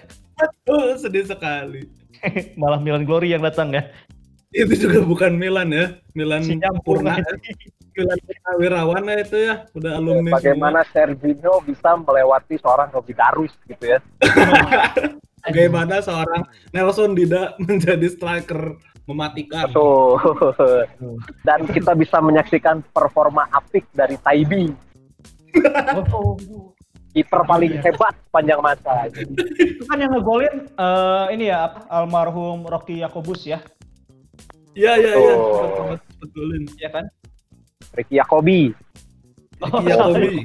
Oh, 0.64 0.94
sedih 0.96 1.26
sekali. 1.26 1.84
Malah 2.60 2.80
Milan 2.80 3.04
Glory 3.04 3.34
yang 3.34 3.42
datang 3.42 3.74
ya. 3.74 3.90
Itu 4.54 4.86
juga 4.86 5.02
bukan 5.02 5.34
Milan 5.34 5.74
ya, 5.74 5.98
Milan 6.14 6.46
Purna, 6.86 7.18
aja. 7.18 7.34
Milan 7.94 8.18
Wirawan 8.58 9.02
ya 9.10 9.16
itu 9.18 9.36
ya, 9.38 9.54
udah 9.74 9.92
alumni 9.98 10.30
semua. 10.30 10.38
Bagaimana 10.38 10.80
Serginho 10.94 11.54
bisa 11.66 11.90
melewati 11.98 12.54
seorang 12.62 12.88
Robi 12.94 13.14
Darus 13.18 13.50
gitu 13.66 13.84
ya. 13.84 13.98
Bagaimana 15.44 15.98
seorang 16.00 16.46
Nelson 16.70 17.18
Dida 17.18 17.58
menjadi 17.58 18.06
striker 18.08 18.78
mematikan. 19.04 19.68
Betul. 19.68 20.16
Dan 21.44 21.68
kita 21.68 21.92
bisa 21.92 22.22
menyaksikan 22.22 22.80
performa 22.94 23.44
apik 23.52 23.84
dari 23.92 24.16
Taibi, 24.22 24.72
Oh, 26.10 26.34
kiper 27.14 27.46
paling 27.46 27.78
hebat 27.78 28.14
panjang 28.34 28.58
masa. 28.58 29.06
itu 29.06 29.86
kan 29.86 30.02
yang 30.02 30.10
ngegolin 30.10 30.66
eh, 30.66 31.26
ini 31.30 31.46
ya 31.46 31.70
apa 31.70 31.86
almarhum 31.86 32.66
Rocky 32.66 33.06
Yakobus 33.06 33.46
ya, 33.46 33.62
Iya 34.74 34.92
iya 34.98 35.12
iya, 35.14 35.34
sempat 35.38 36.00
betulin. 36.18 36.62
ya 36.76 36.90
kan? 36.90 37.04
Ricky 37.94 38.14
Yakobi. 38.16 38.74
Iya 39.80 39.94
Tobi. 39.96 40.42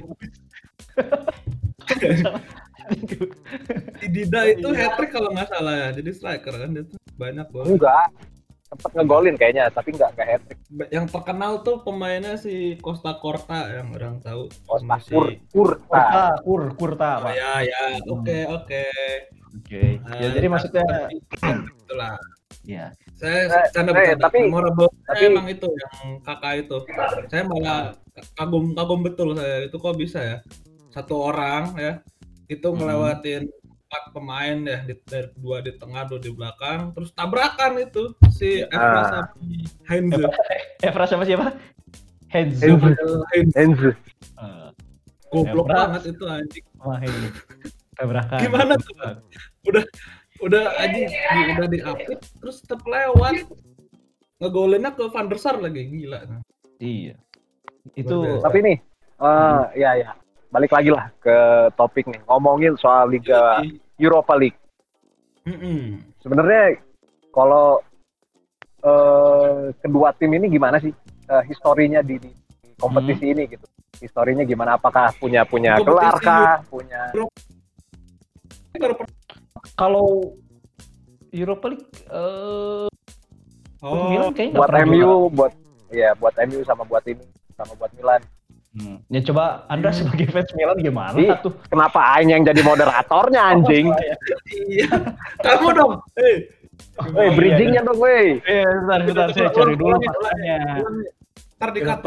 Si 4.00 4.08
Dida 4.08 4.42
itu 4.48 4.68
hat 4.72 4.98
trick 4.98 5.12
kalau 5.12 5.30
nggak 5.30 5.50
salah 5.50 5.74
ya, 5.76 5.88
jadi 5.94 6.10
striker 6.10 6.54
kan 6.56 6.70
dia 6.72 6.84
tuh 6.86 6.98
banyak 7.16 7.46
gol. 7.50 7.66
Enggak. 7.68 8.10
Sempat 8.70 8.92
ngegolin 8.94 9.34
kayaknya, 9.34 9.66
tapi 9.70 9.94
enggak 9.94 10.14
enggak 10.14 10.28
hat 10.30 10.42
trick. 10.46 10.60
Yang 10.90 11.06
terkenal 11.10 11.62
tuh 11.62 11.82
pemainnya 11.82 12.38
si 12.38 12.78
Costa 12.78 13.18
Corta 13.18 13.66
yang 13.72 13.90
orang 13.92 14.22
tahu. 14.22 14.46
Oh, 14.66 14.78
Sama 14.78 14.98
si- 15.02 15.10
Kur, 15.10 15.34
Kurta. 15.50 15.90
Kurta, 15.90 16.24
kur, 16.46 16.62
kurta, 16.76 17.10
Oh 17.18 17.24
Pak. 17.26 17.34
ya 17.34 17.52
ya, 17.62 17.82
oke 18.06 18.38
oke. 18.48 18.86
Oke. 19.58 19.82
Ya 19.98 20.22
Eh, 20.22 20.32
jadi 20.38 20.48
maksudnya 20.48 20.86
itulah. 21.82 22.14
Ya. 22.70 22.86
Saya 23.16 23.50
Eh, 23.50 23.68
canda 23.74 23.92
eh, 23.96 24.14
tapi- 24.16 24.46
memorable 24.46 24.88
saya 25.02 25.10
tapi- 25.12 25.26
emang 25.28 25.48
itu 25.50 25.68
yang 25.68 25.94
kakak 26.22 26.54
itu. 26.62 26.78
Saya 27.28 27.44
malah 27.44 27.80
kagum 28.36 28.72
kagum 28.74 29.00
betul 29.02 29.34
saya 29.34 29.66
itu 29.66 29.76
kok 29.76 29.96
bisa 29.96 30.20
ya 30.20 30.38
satu 30.90 31.16
orang 31.24 31.74
ya 31.76 31.94
itu 32.46 32.66
Hmm. 32.66 32.78
ngelewatin 32.78 33.48
empat 33.90 34.04
pemain 34.12 34.58
ya 34.60 34.78
di, 34.84 34.94
dari 35.02 35.30
dua 35.34 35.62
di 35.62 35.72
tengah 35.74 36.06
dua 36.06 36.20
di 36.20 36.30
belakang 36.30 36.92
terus 36.92 37.10
tabrakan 37.10 37.80
itu 37.80 38.14
si 38.30 38.62
Evra 38.62 39.02
Ah. 39.02 39.06
sama 39.08 39.26
Heinze 39.88 40.24
Evra 40.80 41.06
sama 41.06 41.24
siapa? 41.24 41.58
Henzo. 42.30 42.78
Heinze 43.34 43.56
Enzo. 43.56 43.90
Eh, 43.90 44.70
goblok 45.28 45.66
Evra. 45.66 45.78
banget 45.90 46.14
itu 46.14 46.24
anjing 46.26 46.66
sama 46.76 46.96
Henzo. 47.00 47.28
Tabrakan. 47.96 48.40
Gimana 48.40 48.74
tuh? 48.78 48.94
udah 49.66 49.84
udah 50.40 50.64
anjing 50.80 51.10
di, 51.12 51.40
udah 51.56 51.68
diapit 51.68 52.20
terus 52.40 52.64
tetap 52.64 52.82
lewat 52.88 53.44
ngegolinnya 54.40 54.96
ke 54.96 55.04
Van 55.12 55.28
der 55.28 55.40
Sar 55.40 55.60
lagi 55.60 55.84
gila 55.88 56.24
Iya. 56.80 57.16
Itu. 57.94 58.40
Tapi 58.40 58.58
nih, 58.64 58.78
eh 59.20 59.64
ya 59.76 59.92
ya. 60.00 60.10
Balik 60.50 60.72
lagi 60.74 60.90
lah 60.90 61.12
ke 61.22 61.70
topik 61.76 62.08
nih. 62.08 62.24
Ngomongin 62.26 62.74
soal 62.80 63.12
Liga 63.12 63.62
Europa 64.00 64.34
League. 64.40 64.58
Mm-mm. 65.44 66.00
Sebenarnya 66.24 66.80
kalau 67.36 67.84
eh 68.80 69.76
kedua 69.84 70.16
tim 70.16 70.32
ini 70.40 70.48
gimana 70.48 70.80
sih 70.80 70.96
eh, 71.28 71.44
historinya 71.52 72.00
di, 72.00 72.16
di 72.16 72.32
kompetisi 72.80 73.28
ini 73.28 73.44
gitu? 73.46 73.68
Historinya 74.00 74.48
gimana? 74.48 74.80
Apakah 74.80 75.12
punya 75.20 75.44
punya 75.44 75.76
gelar 75.84 76.16
kah? 76.24 76.64
Punya 76.72 77.12
Baru 78.80 78.96
kalau 79.76 80.36
Europa 81.30 81.66
League 81.70 81.88
eh 82.10 82.88
Oh, 83.80 84.12
Milan 84.12 84.36
kayaknya 84.36 84.60
nggak 84.60 84.72
buat 84.76 84.88
MU, 84.92 85.14
buat 85.32 85.54
ya 85.88 86.12
buat 86.20 86.36
MU 86.52 86.60
sama 86.68 86.84
buat 86.84 87.00
ini 87.08 87.24
sama 87.56 87.72
buat 87.80 87.88
Milan. 87.96 88.20
Hmm. 88.76 89.00
Ya 89.08 89.24
coba 89.24 89.64
Anda 89.72 89.90
sebagai 89.96 90.28
fans 90.30 90.52
Milan 90.52 90.78
gimana 90.84 91.16
Iya. 91.16 91.40
tuh? 91.40 91.56
Kenapa 91.72 92.20
Aing 92.20 92.36
yang 92.36 92.44
jadi 92.44 92.60
moderatornya 92.60 93.42
anjing? 93.56 93.88
Iya. 94.70 94.88
Kamu 95.40 95.68
dong. 95.72 95.94
Eh. 96.20 96.38
Eh, 97.00 97.30
bridgingnya 97.32 97.88
dong, 97.88 98.00
weh. 98.04 98.44
Eh, 98.44 98.68
bentar, 98.68 99.00
bentar, 99.08 99.28
saya 99.32 99.50
cari 99.56 99.74
dulu 99.80 99.96
faktanya. 99.96 100.60
Ntar 101.56 101.70
di 101.72 101.80
cut, 101.80 102.00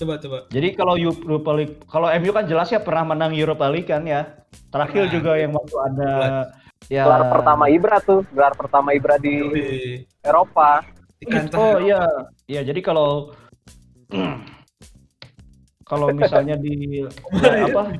Coba 0.00 0.16
coba. 0.16 0.38
Jadi 0.48 0.68
kalau 0.72 0.96
Europa 0.96 1.52
League, 1.52 1.76
kalau 1.84 2.08
MU 2.10 2.32
kan 2.32 2.48
jelas 2.48 2.72
ya 2.72 2.80
pernah 2.80 3.04
menang 3.06 3.36
Europa 3.36 3.68
League 3.68 3.84
kan 3.84 4.00
ya. 4.02 4.32
Terakhir 4.72 5.06
Pernah. 5.06 5.12
juga 5.12 5.32
yang 5.36 5.52
waktu 5.52 5.76
ada 5.78 6.10
ya 6.88 7.04
Gelar 7.04 7.22
pertama 7.28 7.64
Ibra 7.68 8.00
tuh, 8.00 8.24
gelar 8.32 8.56
pertama 8.56 8.96
Ibra 8.96 9.20
di 9.20 9.36
Eropa. 10.20 10.80
di 11.20 11.26
kancah 11.28 11.52
Oh 11.52 11.76
Eropa. 11.76 11.84
iya, 11.84 12.00
iya 12.48 12.60
jadi 12.64 12.80
kalau 12.80 13.36
kalau 15.84 16.08
misalnya 16.10 16.56
di 16.56 17.04
ya, 17.44 17.68
apa? 17.68 17.92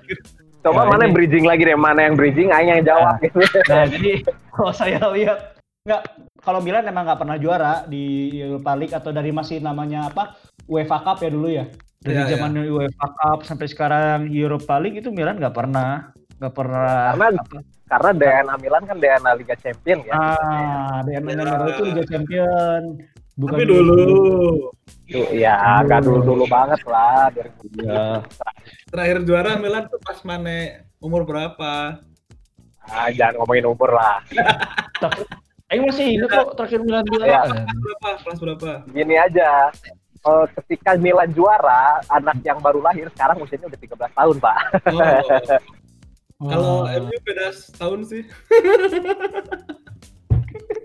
Coba 0.60 0.80
Ya, 0.84 0.88
mana 0.88 1.02
yang 1.04 1.12
ini. 1.12 1.16
bridging 1.16 1.44
lagi 1.44 1.62
deh, 1.64 1.76
mana 1.76 2.00
yang 2.04 2.16
bridging, 2.16 2.48
Aing 2.48 2.68
yang 2.70 2.84
jawab 2.84 3.16
gitu. 3.20 3.40
Nah, 3.64 3.84
jadi 3.84 4.24
kalau 4.56 4.72
saya 4.72 5.00
lihat 5.12 5.56
nggak 5.84 6.02
kalau 6.40 6.60
Milan 6.60 6.84
emang 6.84 7.04
nggak 7.04 7.20
pernah 7.20 7.36
juara 7.36 7.84
di 7.84 8.32
Europa 8.36 8.72
League 8.72 8.92
atau 8.92 9.12
dari 9.12 9.32
masih 9.32 9.60
namanya 9.60 10.08
apa 10.08 10.36
UEFA 10.64 10.98
Cup 11.00 11.20
ya 11.20 11.28
dulu 11.28 11.48
ya. 11.48 11.68
Dari 12.00 12.16
Iya, 12.16 12.32
zaman 12.32 12.56
UEFA 12.56 13.06
Cup 13.12 13.44
sampai 13.44 13.68
sekarang 13.68 14.32
Europa 14.32 14.80
League 14.80 15.04
itu 15.04 15.12
Milan 15.12 15.36
nggak 15.36 15.52
pernah 15.52 16.08
nggak 16.40 16.54
pernah 16.56 17.12
Karena- 17.12 17.36
apa, 17.36 17.58
Karena 17.84 18.10
DNA 18.16 18.54
Milan 18.56 18.82
kan 18.88 18.96
DNA 18.96 19.32
Liga 19.36 19.52
Champion 19.54 19.98
ya. 20.08 20.12
ah 20.14 21.04
DNA 21.04 21.12
Ya. 21.12 21.20
Milan 21.20 21.46
itu 21.68 21.82
Liga 21.84 22.04
Champion 22.08 22.82
bukan 23.36 23.52
Tapi 23.52 23.64
dulu 23.68 24.00
Tuh, 25.04 25.26
ya, 25.34 25.52
nggak 25.84 26.00
dulu-dulu 26.00 26.44
banget 26.46 26.80
lah. 26.86 27.28
Dari 27.28 27.50
ya 27.76 28.24
terakhir 28.88 29.18
juara 29.20 29.58
Milan 29.58 29.84
tuh 29.84 30.00
pas 30.00 30.16
Mane 30.24 30.80
umur 30.96 31.28
berapa? 31.28 32.00
ah, 32.80 33.08
jangan 33.12 33.36
ngomongin 33.36 33.68
umur 33.68 33.92
lah. 33.92 34.24
Ayo 35.68 35.84
masih 35.84 36.16
ingat 36.16 36.32
kok 36.32 36.56
terakhir 36.56 36.80
Milan 36.80 37.04
juara 37.04 37.26
Ya. 37.28 37.40
Berapa? 37.44 38.08
Kelas 38.24 38.38
berapa? 38.38 38.70
Gini 38.88 39.14
aja, 39.14 39.68
eh, 40.20 40.46
ketika 40.60 40.96
Milan 40.96 41.30
juara, 41.30 41.98
anak 42.08 42.40
yang 42.42 42.58
baru 42.58 42.80
lahir 42.80 43.08
sekarang 43.12 43.40
usianya 43.40 43.66
udah 43.66 43.80
13 43.80 44.12
tahun, 44.12 44.36
Pak. 44.38 44.56
Oh, 46.40 46.48
kalau 46.48 46.88
Oh. 46.88 46.88
MU 46.88 47.16
beda 47.20 47.52
setahun 47.52 48.00
sih. 48.08 48.22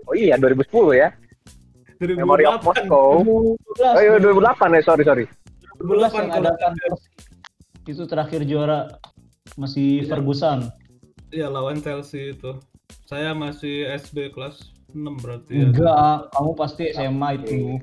Oh 0.04 0.14
iya, 0.14 0.36
2010 0.36 0.68
ya. 0.94 1.08
2008. 1.96 2.20
Memory 2.20 2.44
of 2.44 2.60
Moscow. 2.60 3.06
2012 3.24 3.96
Oh 3.96 4.02
iya, 4.04 4.20
2008 4.20 4.76
ya, 4.76 4.82
sorry, 4.84 5.02
sorry. 5.02 5.24
2012 5.80 6.12
yang 6.12 6.28
2008 6.28 6.40
ada 6.44 6.50
kan 6.60 6.72
itu 7.86 8.02
terakhir 8.04 8.40
juara 8.44 8.78
masih 9.56 10.04
Iya. 10.04 10.08
Ferguson. 10.10 10.58
Iya 11.30 11.46
lawan 11.48 11.80
Chelsea 11.80 12.36
itu. 12.36 12.58
Saya 13.06 13.32
masih 13.32 13.88
SD 13.96 14.34
kelas 14.34 14.60
6 14.92 15.16
berarti 15.22 15.52
ya. 15.56 15.64
Enggak, 15.70 16.16
kamu 16.34 16.50
pasti 16.52 16.84
SMA 16.92 17.28
itu. 17.40 17.80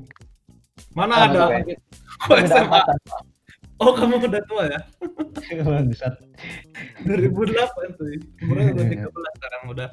Mana 0.93 1.27
ada? 1.29 1.62
Oh, 2.29 2.38
SMA. 2.50 2.81
Oh 3.81 3.91
kamu 3.97 4.21
udah 4.21 4.43
tua 4.47 4.63
ya? 4.69 4.79
Bangsat. 5.67 6.13
2008 7.03 8.00
tuh. 8.00 8.07
Umurnya 8.45 8.71
udah 8.77 8.85
13 8.85 9.38
sekarang 9.38 9.62
udah 9.73 9.88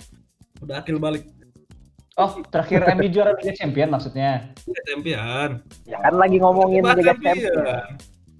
udah 0.60 0.74
akil 0.78 1.00
balik. 1.00 1.24
Oh, 2.20 2.44
terakhir 2.52 2.84
MU 3.00 3.08
juara 3.08 3.32
Liga 3.40 3.56
Champion 3.56 3.88
maksudnya. 3.88 4.52
Liga 4.68 4.82
Champion. 4.84 5.50
Ya 5.88 5.98
kan 6.04 6.14
lagi 6.20 6.36
ngomongin 6.36 6.84
Liga 6.84 7.16
Champion. 7.16 7.40
Champion. 7.40 7.88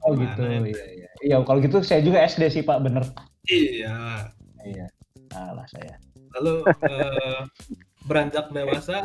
Oh 0.04 0.12
Mana 0.16 0.22
gitu. 0.28 0.42
itu? 0.44 0.76
Iya, 0.76 0.84
iya. 0.96 1.08
Iya, 1.20 1.36
kalau 1.44 1.60
gitu 1.60 1.84
saya 1.84 2.00
juga 2.00 2.24
SD 2.24 2.48
sih, 2.48 2.62
Pak, 2.64 2.80
bener. 2.80 3.04
Iya. 3.48 4.32
Iya. 4.64 4.86
Salah 5.32 5.66
saya. 5.68 5.96
Lalu 6.36 6.54
eh, 6.68 7.40
beranjak 8.08 8.48
dewasa 8.52 9.04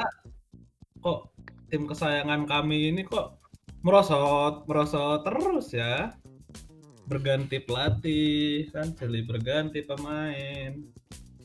kok 1.03 1.35
tim 1.67 1.83
kesayangan 1.85 2.47
kami 2.47 2.95
ini 2.95 3.03
kok 3.03 3.37
merosot, 3.85 4.65
merosot 4.65 5.21
terus 5.21 5.69
ya. 5.69 6.17
Berganti 7.05 7.61
pelatih, 7.61 8.73
kan 8.73 8.89
silih 8.97 9.29
berganti 9.29 9.85
pemain. 9.85 10.73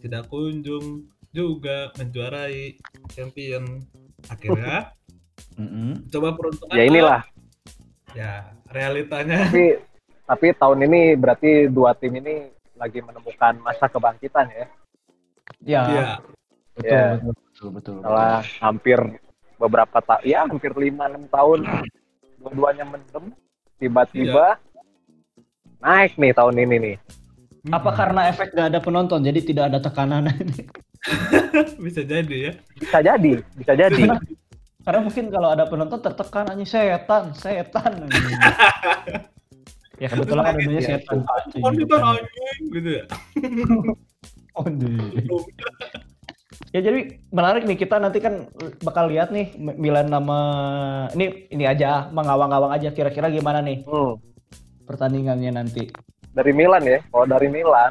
Tidak 0.00 0.24
kunjung 0.32 1.04
juga 1.36 1.92
menjuarai 2.00 2.80
champion. 3.12 3.84
Akhirnya 4.32 4.96
Mm-mm. 5.60 6.08
coba 6.08 6.32
peruntungan. 6.32 6.72
Ya 6.72 6.84
inilah. 6.88 7.20
Ya, 8.16 8.32
realitanya 8.72 9.46
Tapi 9.52 9.76
tapi 10.24 10.46
tahun 10.56 10.88
ini 10.88 11.14
berarti 11.20 11.68
dua 11.68 11.92
tim 11.92 12.16
ini 12.16 12.48
lagi 12.80 13.04
menemukan 13.04 13.60
masa 13.60 13.84
kebangkitan 13.92 14.48
ya. 14.48 14.66
Ya, 15.60 15.82
ya 15.84 16.06
betul, 16.72 16.88
Ya. 16.88 17.04
betul, 17.20 17.34
betul, 17.36 17.68
betul. 17.76 17.94
Setelah 18.00 18.40
hampir 18.64 18.98
beberapa 19.60 19.98
tahun, 20.00 20.22
ya 20.24 20.38
hampir 20.48 20.72
5-6 20.72 21.28
tahun 21.28 21.60
dua-duanya 22.40 22.84
mendem, 22.88 23.36
tiba-tiba 23.76 24.56
naik 25.84 26.16
nih 26.16 26.32
tahun 26.32 26.56
ini 26.56 26.76
nih. 26.80 26.96
Apa 27.68 27.92
karena 27.92 28.32
efek 28.32 28.56
gak 28.56 28.72
ada 28.72 28.80
penonton, 28.80 29.20
jadi 29.20 29.40
tidak 29.44 29.64
ada 29.68 29.78
tekanan? 29.84 30.32
bisa 31.84 32.00
jadi 32.00 32.36
ya. 32.48 32.52
Bisa 32.80 32.98
jadi, 33.04 33.32
bisa 33.56 33.72
jadi. 33.76 34.02
Karena 34.80 35.00
mungkin 35.04 35.28
kalau 35.28 35.52
ada 35.52 35.68
penonton 35.68 36.00
tertekan 36.00 36.48
aja 36.56 36.64
setan, 36.64 37.36
setan. 37.36 38.08
anjing. 38.08 38.40
ya 40.00 40.08
kebetulan 40.08 40.44
kan 40.48 40.54
namanya 40.56 40.80
Iya, 40.80 40.88
setan. 40.96 41.16
Oh, 41.60 41.68
anjing 41.68 42.64
gitu 42.72 42.90
ya. 42.96 43.04
Oh, 44.58 44.66
di- 44.66 45.30
Ya 46.70 46.80
jadi 46.84 47.18
menarik 47.32 47.64
nih 47.66 47.74
kita 47.74 47.96
nanti 47.98 48.20
kan 48.20 48.46
bakal 48.84 49.10
lihat 49.10 49.32
nih 49.32 49.56
Milan 49.58 50.06
nama 50.06 50.38
ini 51.16 51.48
ini 51.50 51.64
aja 51.66 52.12
mengawang-awang 52.12 52.70
aja 52.70 52.92
kira-kira 52.92 53.26
gimana 53.26 53.58
nih 53.58 53.82
Hmm. 53.88 54.20
pertandingannya 54.86 55.50
nanti. 55.50 55.90
Dari 56.30 56.52
Milan 56.54 56.86
ya, 56.86 57.02
kalau 57.10 57.26
dari 57.26 57.50
Milan, 57.50 57.90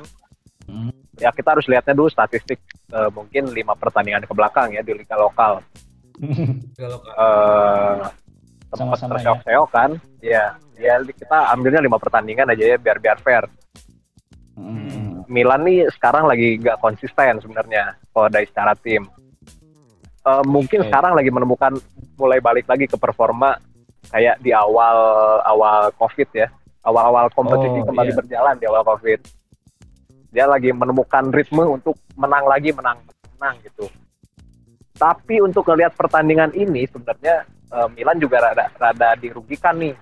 Hmm. 0.70 0.96
ya 1.20 1.34
kita 1.36 1.58
harus 1.58 1.68
lihatnya 1.68 1.92
dulu 1.92 2.08
statistik 2.08 2.62
eh, 2.90 3.10
mungkin 3.12 3.52
lima 3.52 3.76
pertandingan 3.76 4.24
ke 4.24 4.34
belakang 4.34 4.72
ya 4.72 4.82
di 4.86 4.96
liga 4.96 5.14
lokal. 5.20 5.60
Kalau 6.80 7.00
eh 7.04 7.96
sempat 8.70 9.02
Sama-sama 9.02 9.18
terseok-seok 9.18 9.70
kan 9.74 9.90
ya 10.22 10.54
ya 10.78 11.02
kita 11.02 11.38
ambilnya 11.54 11.82
lima 11.82 11.98
pertandingan 11.98 12.54
aja 12.54 12.76
ya 12.76 12.78
biar 12.78 13.02
biar 13.02 13.18
fair 13.22 13.44
Hmm. 14.54 15.09
Milan 15.30 15.62
nih 15.62 15.86
sekarang 15.94 16.26
lagi 16.26 16.58
nggak 16.58 16.82
konsisten 16.82 17.38
sebenarnya 17.38 17.94
kalau 18.10 18.28
dari 18.34 18.50
secara 18.50 18.74
tim. 18.74 19.06
Eh, 20.26 20.44
mungkin 20.50 20.84
Oke. 20.84 20.88
sekarang 20.90 21.14
lagi 21.14 21.30
menemukan 21.30 21.78
mulai 22.18 22.42
balik 22.42 22.66
lagi 22.66 22.90
ke 22.90 22.98
performa 22.98 23.56
kayak 24.10 24.42
di 24.42 24.50
awal 24.50 24.98
awal 25.46 25.94
covid 25.96 26.28
ya. 26.34 26.50
Awal-awal 26.80 27.28
kompetisi 27.36 27.84
Oh, 27.84 27.92
kembali 27.92 28.10
iya. 28.10 28.18
berjalan 28.18 28.56
di 28.58 28.66
awal 28.66 28.84
covid. 28.88 29.20
Dia 30.34 30.48
lagi 30.50 30.72
menemukan 30.74 31.30
ritme 31.30 31.62
untuk 31.68 32.00
menang 32.18 32.50
lagi 32.50 32.74
menang 32.74 32.98
menang 33.38 33.62
gitu. 33.62 33.86
Tapi 34.96 35.44
untuk 35.44 35.68
melihat 35.70 35.94
pertandingan 35.94 36.56
ini 36.58 36.90
sebenarnya 36.90 37.46
eh, 37.70 37.88
Milan 37.94 38.18
juga 38.18 38.42
rada, 38.50 38.66
rada 38.82 39.14
dirugikan 39.20 39.78
nih. 39.78 39.94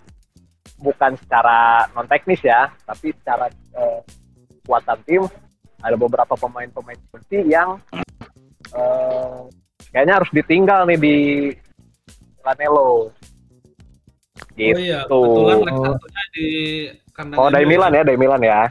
Bukan 0.77 1.17
secara 1.19 1.89
non 1.91 2.05
teknis 2.07 2.39
ya 2.45 2.69
tapi 2.85 3.11
secara 3.11 3.49
eh, 3.51 3.99
kekuatan 4.67 4.99
tim 5.07 5.23
ada 5.79 5.95
beberapa 5.95 6.35
pemain-pemain 6.35 6.99
kunci 7.07 7.47
yang 7.47 7.79
eh, 8.75 9.39
kayaknya 9.95 10.19
harus 10.19 10.27
ditinggal 10.35 10.83
nih 10.83 10.99
di 10.99 11.15
Lanello 12.43 13.15
gitu. 14.59 14.75
Oh 14.75 14.81
iya, 14.83 14.99
kebetulan 15.07 15.57
leg 15.63 15.71
Oh. 15.71 15.85
satunya 15.87 16.23
di 16.35 16.47
kandang 17.15 17.37
Oh 17.39 17.47
dari 17.47 17.63
Milan 17.63 17.95
ya, 17.95 18.03
dari 18.03 18.19
Milan 18.19 18.41
ya. 18.43 18.61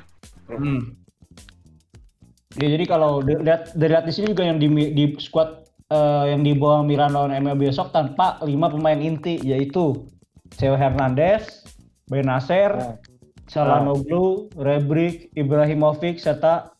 Hmm. 0.53 0.93
Ya, 2.57 2.69
jadi 2.73 2.85
kalau 2.85 3.21
di- 3.21 3.37
lihat 3.37 3.73
dari 3.73 3.91
lihat 3.93 4.05
di 4.05 4.13
sini 4.13 4.27
juga 4.33 4.45
yang 4.45 4.59
di, 4.59 4.69
di 4.93 5.05
squad 5.17 5.65
eh, 5.89 6.25
yang 6.29 6.43
dibawa 6.43 6.83
Milan 6.83 7.13
lawan 7.13 7.33
MU 7.39 7.57
besok 7.57 7.91
tanpa 7.91 8.37
lima 8.43 8.69
pemain 8.69 8.97
inti 8.97 9.41
yaitu 9.41 10.05
Theo 10.57 10.77
Hernandez, 10.77 11.65
Benacer, 12.07 12.77
Oh. 12.77 12.95
Çalhanoğlu, 13.47 14.51
Rebrick, 14.59 15.31
Ibrahimovic 15.39 16.19
serta 16.19 16.75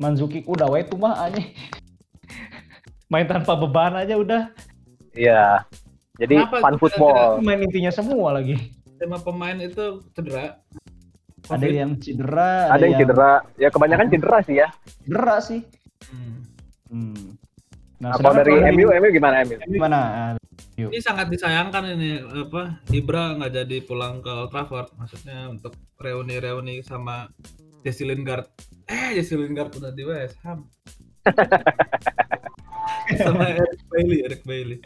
Mandzukic 0.00 0.48
udah 0.48 0.66
wae 0.72 0.82
tuh 0.88 0.96
mah 0.96 1.28
anjing. 1.28 1.52
Main 3.12 3.28
tanpa 3.28 3.52
beban 3.54 3.94
aja 3.94 4.16
udah. 4.16 4.48
Iya. 5.12 5.66
Jadi 6.16 6.40
Kenapa 6.40 6.56
fun 6.62 6.74
itu 6.74 6.80
football. 6.80 7.28
Main 7.44 7.60
intinya 7.64 7.92
semua 7.92 8.40
lagi. 8.40 8.56
lima 9.00 9.16
pemain 9.16 9.56
itu 9.56 10.04
cedera. 10.12 10.60
Ada 11.48 11.56
Covid. 11.56 11.72
yang 11.72 11.92
cedera, 11.96 12.68
Ada 12.68 12.84
yang 12.84 12.96
cedera. 13.00 13.32
Ya 13.56 13.68
kebanyakan 13.72 14.06
cedera 14.12 14.38
sih 14.44 14.54
ya. 14.60 14.68
Cedera 15.04 15.36
sih. 15.40 15.60
Hmm. 16.12 16.36
Hmm. 16.92 17.26
Nah, 18.00 18.16
kalau 18.16 18.32
sedangkan 18.32 18.44
dari 18.44 18.72
MU, 18.76 18.86
MU 18.92 19.08
gimana 19.12 19.34
MU? 19.44 19.56
gimana? 19.68 19.98
Ini 20.88 21.00
sangat 21.04 21.28
disayangkan 21.28 21.84
ini 21.92 22.24
apa 22.24 22.80
Ibra 22.88 23.36
nggak 23.36 23.52
jadi 23.52 23.76
pulang 23.84 24.24
ke 24.24 24.32
Old 24.32 24.48
Trafford 24.48 24.88
maksudnya 24.96 25.52
untuk 25.52 25.76
reuni-reuni 26.00 26.80
sama 26.80 27.28
Jesse 27.84 28.08
Lingard. 28.08 28.48
Eh 28.88 29.20
Jesse 29.20 29.36
Lingard 29.36 29.76
udah 29.76 29.92
di 29.92 30.02
West 30.08 30.40
Ham. 30.48 30.64
sama 33.20 33.52
Eric 33.52 33.84
Bailey, 33.92 34.18
Eric 34.24 34.42
Bailey. 34.48 34.78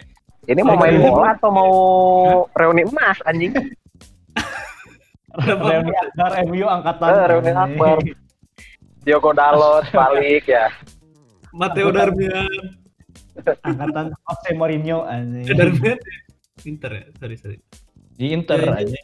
Ini 0.44 0.60
mau 0.60 0.76
main 0.76 0.98
bola 0.98 1.38
atau 1.38 1.50
mau 1.54 1.72
reuni 2.52 2.84
emas 2.84 3.16
anjing? 3.24 3.54
Reuni 5.34 5.92
Akbar 5.98 6.30
MU 6.46 6.66
angkatan. 6.68 7.10
Eh, 7.10 7.26
reuni 7.32 7.52
Akbar. 7.52 7.96
Diogo 9.04 9.30
Dalot 9.34 9.84
balik 9.90 10.46
ya. 10.48 10.70
Matteo 11.52 11.90
Darmian. 11.90 12.83
Angkatan 13.60 14.14
Jose 14.14 14.50
Mourinho 14.54 15.02
anjing. 15.02 15.44
Ya? 15.44 15.96
Inter 16.64 16.90
ya, 16.94 17.04
sorry 17.18 17.36
sorry. 17.36 17.58
Di 18.14 18.30
Inter 18.30 18.62
Ya, 18.62 18.72
aja. 18.78 19.00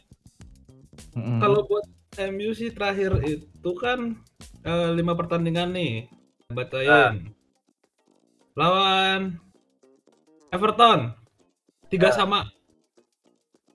Kalau 1.13 1.67
buat 1.67 1.83
MU 2.31 2.51
sih 2.51 2.71
terakhir 2.71 3.19
itu 3.23 3.71
kan 3.75 4.15
eh, 4.63 4.89
lima 4.91 5.13
pertandingan 5.13 5.71
nih. 5.71 6.07
Bacain. 6.49 7.31
Lawan 8.55 9.39
Everton 10.51 11.15
tiga 11.87 12.11
Ah. 12.11 12.15
sama. 12.15 12.39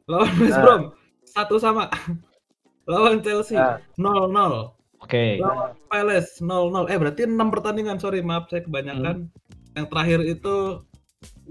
Lawan 0.06 0.32
West 0.38 0.56
Ah. 0.56 0.62
Brom 0.62 0.82
satu 1.26 1.56
sama. 1.56 1.88
Lawan 2.90 3.20
Chelsea 3.20 3.56
Ah. 3.56 3.76
0-0. 3.96 4.72
Oke. 5.00 5.36
Lawan 5.36 5.76
Palace 5.88 6.40
0-0. 6.40 6.88
Eh 6.88 6.96
berarti 6.96 7.24
6 7.24 7.48
pertandingan. 7.52 7.96
Sorry, 7.98 8.20
maaf 8.20 8.48
saya 8.48 8.64
kebanyakan. 8.64 9.28
Yang 9.76 9.86
terakhir 9.92 10.20
itu 10.24 10.54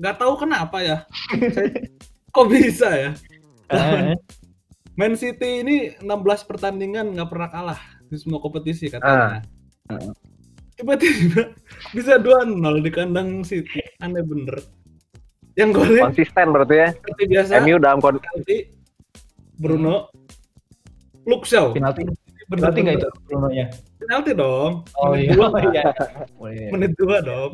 nggak 0.01 0.15
tahu 0.17 0.33
kenapa 0.41 0.77
ya. 0.81 0.97
Saya- 1.29 1.93
Kok 2.33 2.47
bisa 2.51 2.89
ya? 2.91 3.11
Eh, 3.69 4.17
Man 4.99 5.13
City 5.13 5.61
ini 5.61 5.93
16 6.01 6.49
pertandingan 6.49 7.13
nggak 7.13 7.29
pernah 7.29 7.49
kalah 7.53 7.79
di 8.09 8.17
semua 8.17 8.41
kompetisi 8.41 8.89
katanya. 8.89 9.45
Ah. 9.87 10.01
Tiba-tiba 10.75 11.55
bisa 11.95 12.19
2-0 12.19 12.59
di 12.83 12.91
kandang 12.91 13.45
City. 13.47 13.79
Aneh 14.01 14.25
bener. 14.25 14.59
Yang 15.55 15.69
golnya 15.71 16.11
Konsisten 16.11 16.51
berarti 16.51 16.75
ya. 16.75 16.89
seperti 16.91 17.23
biasa 17.31 17.51
MU 17.63 17.79
dalam 17.79 18.03
kon 18.03 18.19
penalti 18.19 18.75
Bruno 19.55 20.11
Shaw. 21.23 21.71
penalti. 21.71 22.03
Penalti 22.51 22.79
nggak 22.83 22.95
itu 22.99 23.07
bener. 23.07 23.23
Bruno-nya? 23.23 23.65
Penalti 24.03 24.31
dong. 24.35 24.83
Oh 24.99 25.15
menit 25.15 25.31
iya. 25.31 25.31
dua, 25.31 25.47
iya. 25.63 25.83
Oh, 26.35 26.49
iya. 26.51 26.67
menit 26.75 26.91
dua 26.99 27.17
dong. 27.23 27.51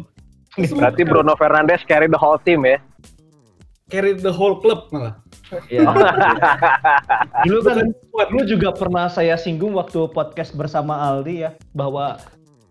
Berarti 0.60 1.08
Bruno 1.08 1.34
Fernandes 1.40 1.84
carry 1.88 2.12
the 2.12 2.20
whole 2.20 2.40
team 2.44 2.68
ya. 2.68 2.80
carry 3.92 4.16
the 4.16 4.32
whole 4.32 4.64
club 4.64 4.88
malah. 4.96 5.20
Iya. 5.68 5.84
Dulu 7.44 7.60
kan 7.68 7.92
dulu 8.32 8.44
juga 8.48 8.72
pernah 8.72 9.12
saya 9.12 9.36
singgung 9.36 9.76
waktu 9.76 10.08
podcast 10.16 10.56
bersama 10.56 10.96
Aldi 10.96 11.44
ya 11.44 11.52
bahwa 11.76 12.16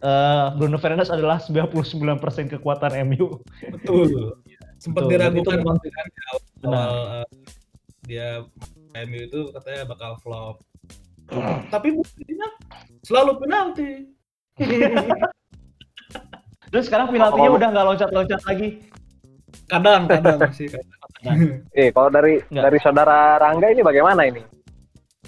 eh, 0.01 0.47
Bruno 0.57 0.81
Fernandes 0.81 1.13
adalah 1.13 1.37
99% 1.37 2.25
kekuatan 2.57 3.05
MU. 3.05 3.37
Betul. 3.69 4.33
Sempat 4.83 5.13
diragukan 5.13 5.61
waktu 5.61 5.89
kan 5.93 6.07
di 6.09 6.21
awal 6.33 6.89
eh, 7.21 7.27
dia 8.09 8.29
MU 9.05 9.21
itu 9.29 9.41
katanya 9.53 9.85
bakal 9.85 10.17
flop. 10.25 10.65
Tapi 11.69 11.93
buktinya 11.93 12.49
selalu 13.05 13.45
penalti. 13.45 13.91
Terus 16.71 16.85
sekarang 16.87 17.11
penaltinya 17.11 17.51
Oh. 17.51 17.59
udah 17.59 17.69
nggak 17.71 17.87
loncat-loncat 17.87 18.43
lagi. 18.47 18.69
kadang 19.67 20.07
kadang 20.07 20.39
masih 20.39 20.67
kadang. 20.71 21.37
Eh, 21.75 21.91
kalau 21.91 22.07
dari 22.09 22.39
Nggak. 22.47 22.63
dari 22.65 22.79
saudara 22.79 23.35
Rangga 23.37 23.67
ini 23.69 23.83
bagaimana 23.83 24.23
ini? 24.23 24.43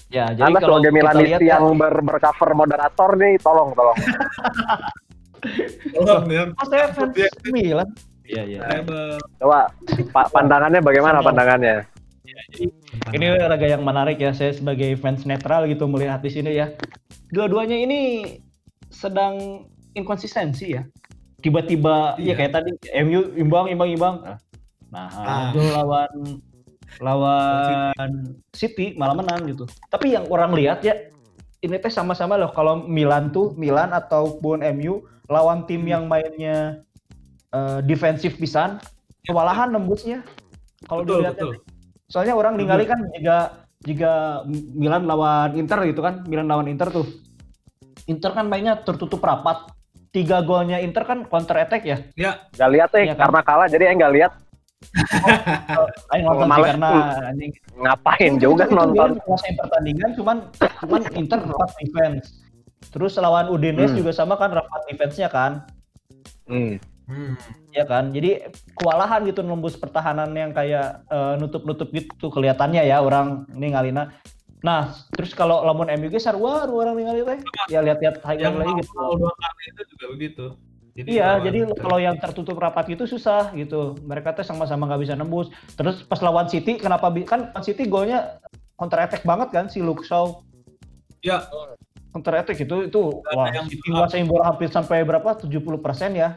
Ya, 0.09 0.31
jadi 0.31 0.47
Anda 0.47 0.59
kalau 0.59 0.79
sebagai 0.79 0.95
lihat 1.21 1.41
ya- 1.43 1.59
yang 1.59 1.75
ber 1.75 1.95
bercover 2.01 2.51
moderator 2.55 3.11
nih, 3.17 3.35
tolong 3.39 3.71
tolong. 3.73 3.99
Tolong 5.93 6.25
ya. 6.27 6.43
Oh, 6.55 6.67
saya 6.67 6.87
fans 6.91 7.13
Dia- 7.13 7.35
Milan. 7.47 7.89
Iya, 8.23 8.43
iya. 8.47 8.61
Coba 9.37 9.75
Pak 10.09 10.27
pandangannya 10.31 10.81
bagaimana 10.81 11.19
Sama. 11.19 11.27
pandangannya? 11.29 11.83
Ini 13.11 13.27
raga 13.43 13.67
yang 13.67 13.83
menarik 13.83 14.17
ya. 14.17 14.31
Saya 14.31 14.55
sebagai 14.55 14.95
fans 14.97 15.27
netral 15.27 15.67
gitu 15.67 15.85
melihat 15.85 16.23
di 16.23 16.31
sini 16.31 16.55
ya. 16.55 16.71
Dua-duanya 17.29 17.75
ini 17.77 18.01
sedang 18.89 19.67
inkonsistensi 19.93 20.73
ya. 20.73 20.87
Tiba-tiba 21.43 22.17
ya 22.17 22.33
Iya. 22.33 22.35
kayak 22.39 22.53
tadi 22.55 22.71
MU 23.03 23.21
imbang 23.35 23.67
imbang 23.69 23.91
imbang. 23.91 24.15
Nah, 24.93 25.09
Ah. 25.11 25.51
itu 25.51 25.61
lawan 25.73 26.11
lawan 27.01 28.13
City 28.53 28.95
malah 28.95 29.17
menang 29.17 29.49
gitu. 29.49 29.65
Tapi 29.89 30.15
yang 30.15 30.29
orang 30.29 30.53
lihat 30.55 30.85
ya 30.85 30.95
ini 31.59 31.77
teh 31.79 31.91
sama-sama 31.91 32.37
loh 32.37 32.53
kalau 32.53 32.85
Milan 32.85 33.33
tuh 33.33 33.57
Milan 33.57 33.91
ataupun 33.91 34.61
MU 34.63 35.03
lawan 35.27 35.65
tim 35.67 35.83
yang 35.83 36.07
mainnya 36.07 36.85
eh, 37.53 37.81
defensif 37.85 38.37
pisan 38.37 38.79
kewalahan 39.25 39.73
nembusnya. 39.73 40.23
Kalau 40.85 41.03
dilihat. 41.03 41.37
Soalnya 42.09 42.37
orang 42.37 42.61
ningali 42.61 42.85
kan 42.85 43.01
jika 43.17 43.65
jika 43.83 44.13
Milan 44.77 45.09
lawan 45.09 45.57
Inter 45.57 45.81
gitu 45.89 46.05
kan, 46.05 46.23
Milan 46.29 46.47
lawan 46.47 46.69
Inter 46.69 46.93
tuh. 46.93 47.09
Inter 48.05 48.37
kan 48.37 48.47
mainnya 48.47 48.77
tertutup 48.77 49.25
rapat. 49.25 49.72
Tiga 50.13 50.45
golnya 50.45 50.77
Inter 50.77 51.03
kan 51.03 51.25
counter 51.25 51.57
attack 51.59 51.83
ya. 51.83 51.99
Ya, 52.15 52.45
Gak 52.53 52.69
lihat 52.71 52.91
eh 52.95 53.09
Iya 53.09 53.17
kan? 53.17 53.33
karena 53.33 53.41
kalah 53.43 53.67
jadi 53.67 53.85
yang 53.89 53.97
gak 53.99 54.15
lihat 54.15 54.33
Ayo 56.13 56.23
nonton 56.27 56.49
sih 56.51 56.63
karena 56.67 56.91
anjing. 57.25 57.53
ngapain 57.79 58.33
juga 58.37 58.65
Itu 58.67 58.75
nonton. 58.75 59.09
Menguasai 59.17 59.55
pertandingan 59.55 60.11
cuman 60.13 60.37
cuman 60.83 61.01
Inter 61.15 61.39
rapat 61.41 61.71
defense. 61.79 62.25
Terus 62.91 63.15
lawan 63.17 63.47
Udinese 63.49 63.95
Hmm. 63.95 63.99
juga 63.99 64.13
sama 64.13 64.35
kan 64.35 64.51
rapat 64.51 64.81
defense-nya 64.85 65.31
kan. 65.31 65.65
Hmm. 66.45 66.77
Hmm. 67.03 67.35
Ya 67.71 67.83
kan, 67.83 68.11
jadi 68.11 68.47
kewalahan 68.75 69.25
gitu 69.25 69.43
nembus 69.43 69.75
pertahanan 69.75 70.31
yang 70.33 70.51
kayak 70.51 71.03
eh, 71.07 71.35
nutup-nutup 71.37 71.89
gitu 71.89 72.29
kelihatannya 72.29 72.83
ya 72.83 73.01
orang 73.01 73.47
ini 73.53 73.71
ngalina. 73.71 74.13
Nah, 74.63 74.95
terus 75.11 75.35
kalau 75.35 75.63
lamun 75.63 75.91
MU 75.93 76.07
ge 76.07 76.19
sarua 76.19 76.65
orang 76.65 76.95
ningali 76.95 77.23
teh. 77.23 77.39
Ya 77.67 77.83
lihat-lihat 77.83 78.23
highlight 78.23 78.55
lagi 78.55 78.73
gitu. 78.79 78.95
dua 79.19 79.33
kali 79.35 79.63
itu 79.69 79.83
juga 79.91 80.07
begitu. 80.15 80.45
Jadi 80.93 81.09
Iya, 81.09 81.41
jadi 81.41 81.59
Inter. 81.67 81.81
kalau 81.81 81.99
yang 81.99 82.17
tertutup 82.21 82.61
rapat 82.61 82.93
itu 82.93 83.09
susah 83.09 83.49
gitu. 83.57 83.97
Mereka 84.05 84.37
tuh 84.37 84.45
sama-sama 84.45 84.85
nggak 84.87 85.03
bisa 85.03 85.15
nembus. 85.17 85.49
Terus 85.75 86.05
pas 86.05 86.21
lawan 86.21 86.47
City, 86.47 86.77
kenapa 86.77 87.09
kan 87.25 87.49
City 87.61 87.89
golnya 87.89 88.39
counter 88.77 89.01
attack 89.01 89.25
banget 89.25 89.49
kan 89.51 89.65
si 89.67 89.79
Luke 89.79 90.03
Shaw 90.03 90.43
ya 91.23 91.47
counter 92.11 92.35
attack 92.35 92.59
itu 92.59 92.91
itu 92.91 93.01
Ada 93.25 93.35
wah 93.39 93.47
yang- 93.49 93.71
City 93.71 93.89
nguasain 93.89 94.27
bola 94.27 94.51
hampir 94.51 94.69
sampai 94.69 95.01
berapa 95.03 95.39
70% 95.39 96.13
ya. 96.13 96.37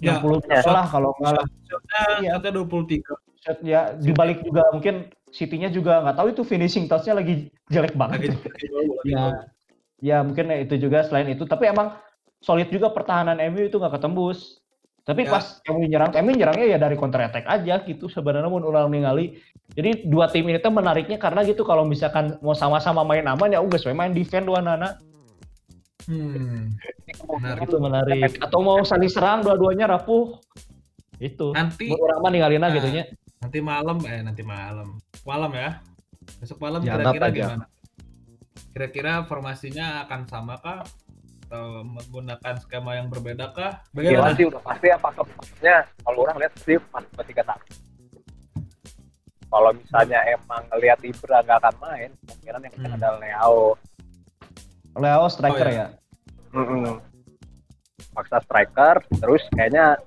Ya. 0.00 0.18
60 0.18 0.42
Ya. 0.48 0.62
lah 0.66 0.86
kalau 0.86 1.10
nggak 1.18 1.34
lah. 1.34 1.46
shotnya 1.66 2.02
Iya. 2.24 2.32
23 2.40 3.14
shot 3.42 3.58
ya 3.62 3.94
dibalik 3.98 4.40
juga 4.42 4.62
mungkin 4.72 5.12
City-nya 5.32 5.72
juga 5.72 6.04
nggak 6.04 6.16
tahu 6.16 6.28
itu 6.30 6.42
finishing 6.44 6.84
touch-nya 6.86 7.16
lagi 7.16 7.48
jelek 7.72 7.96
banget. 7.96 8.36
lagi 8.36 8.66
gol, 8.68 8.84
lagi 8.84 9.08
Ya, 9.08 9.24
ya 9.98 10.16
mungkin 10.20 10.52
itu 10.52 10.76
juga 10.76 11.02
selain 11.02 11.32
itu. 11.32 11.42
Tapi 11.42 11.72
emang 11.72 11.96
solid 12.38 12.68
juga 12.68 12.92
pertahanan 12.92 13.40
MU 13.48 13.64
itu 13.64 13.80
nggak 13.80 13.96
ketembus. 13.96 14.60
Tapi 15.02 15.26
Ya. 15.26 15.34
pas 15.34 15.58
MU 15.66 15.82
nyerang, 15.82 16.14
MU 16.14 16.30
nyerangnya 16.30 16.66
ya 16.68 16.78
dari 16.78 16.94
counter 16.94 17.26
attack 17.26 17.42
aja 17.48 17.82
gitu 17.82 18.06
sebenarnya 18.06 18.46
mun 18.46 18.62
ulang 18.62 18.86
ningali. 18.86 19.40
Jadi 19.72 20.06
dua 20.06 20.28
tim 20.28 20.46
ini 20.46 20.60
tuh 20.60 20.70
menariknya 20.70 21.18
karena 21.18 21.42
gitu 21.42 21.64
kalau 21.64 21.82
misalkan 21.82 22.38
mau 22.38 22.54
sama-sama 22.54 23.02
main 23.02 23.26
aman 23.26 23.50
ya 23.50 23.58
udah 23.58 23.80
we 23.82 23.96
main 23.96 24.12
defend 24.12 24.46
dua 24.46 24.60
nana 24.60 24.94
Hmm. 26.02 26.74
Benar. 27.22 27.62
itu 27.62 27.76
menarik. 27.78 28.42
Atau 28.42 28.58
mau 28.58 28.82
saling 28.82 29.06
serang 29.06 29.46
dua-duanya 29.46 29.86
rapuh. 29.86 30.34
Itu. 31.22 31.54
Nanti 31.54 31.94
Mun 31.94 32.02
orang 32.02 32.18
mah 32.18 32.30
ningalina 32.30 32.66
Nah. 32.66 32.74
gitu. 32.74 32.88
Nanti 33.42 33.58
malam 33.58 33.98
eh 34.06 34.22
nanti 34.22 34.42
malam. 34.42 34.96
Malam 35.26 35.50
ya. 35.52 35.70
Besok 36.38 36.62
malam 36.62 36.80
kira-kira 36.80 37.26
aja. 37.26 37.34
gimana? 37.34 37.64
Kira-kira 38.72 39.12
formasinya 39.26 40.06
akan 40.06 40.20
sama 40.24 40.56
kah? 40.56 40.86
Atau 41.44 41.84
menggunakan 41.84 42.54
skema 42.62 42.96
yang 42.96 43.12
berbeda 43.12 43.52
kah? 43.52 43.84
Gila 43.92 44.24
Bagaimana? 44.24 44.32
sih 44.32 44.46
udah 44.48 44.62
pasti 44.64 44.88
apa 44.88 45.08
maksudnya 45.12 45.76
kalau 46.00 46.18
orang 46.24 46.36
lihat 46.40 46.52
sih 46.56 46.78
pas 46.88 47.04
tiga 47.26 47.42
tahun. 47.44 47.62
Kalau 49.52 49.70
misalnya 49.76 50.20
emang 50.32 50.64
ngelihat 50.72 50.98
Ibra 51.04 51.44
nggak 51.44 51.58
akan 51.60 51.74
main, 51.84 52.10
kemungkinan 52.24 52.60
yang 52.64 52.74
Hmm. 52.80 52.94
ada 52.96 53.08
Leo. 53.20 53.76
Leo 54.96 55.24
striker 55.28 55.68
Oh, 55.68 55.72
ya. 55.76 55.86
Mm-mm. 56.56 56.96
Paksa 58.16 58.40
striker, 58.40 58.96
terus 59.20 59.44
kayaknya 59.52 60.00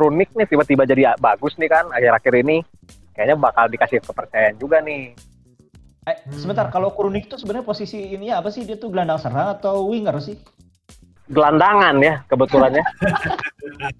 Kronik 0.00 0.32
nih 0.32 0.48
tiba-tiba 0.48 0.82
jadi 0.84 1.12
bagus 1.14 1.52
nih 1.54 1.68
kan 1.68 1.92
akhir-akhir 1.92 2.40
ini. 2.40 2.64
Kayaknya 3.12 3.36
bakal 3.36 3.68
dikasih 3.68 4.00
kepercayaan 4.00 4.56
juga 4.56 4.80
nih. 4.80 5.12
Eh, 6.02 6.16
Hmm. 6.16 6.32
sebentar 6.32 6.64
kalau 6.66 6.88
Kurunik 6.88 7.28
tuh 7.28 7.36
sebenarnya 7.36 7.60
posisi 7.62 8.00
ini 8.08 8.32
apa 8.32 8.48
sih? 8.48 8.64
Dia 8.64 8.74
tuh 8.74 8.88
gelandang 8.88 9.20
serang 9.20 9.52
atau 9.52 9.84
winger 9.84 10.16
sih? 10.18 10.40
Gelandangan 11.28 12.00
ya 12.00 12.24
kebetulannya. 12.24 12.80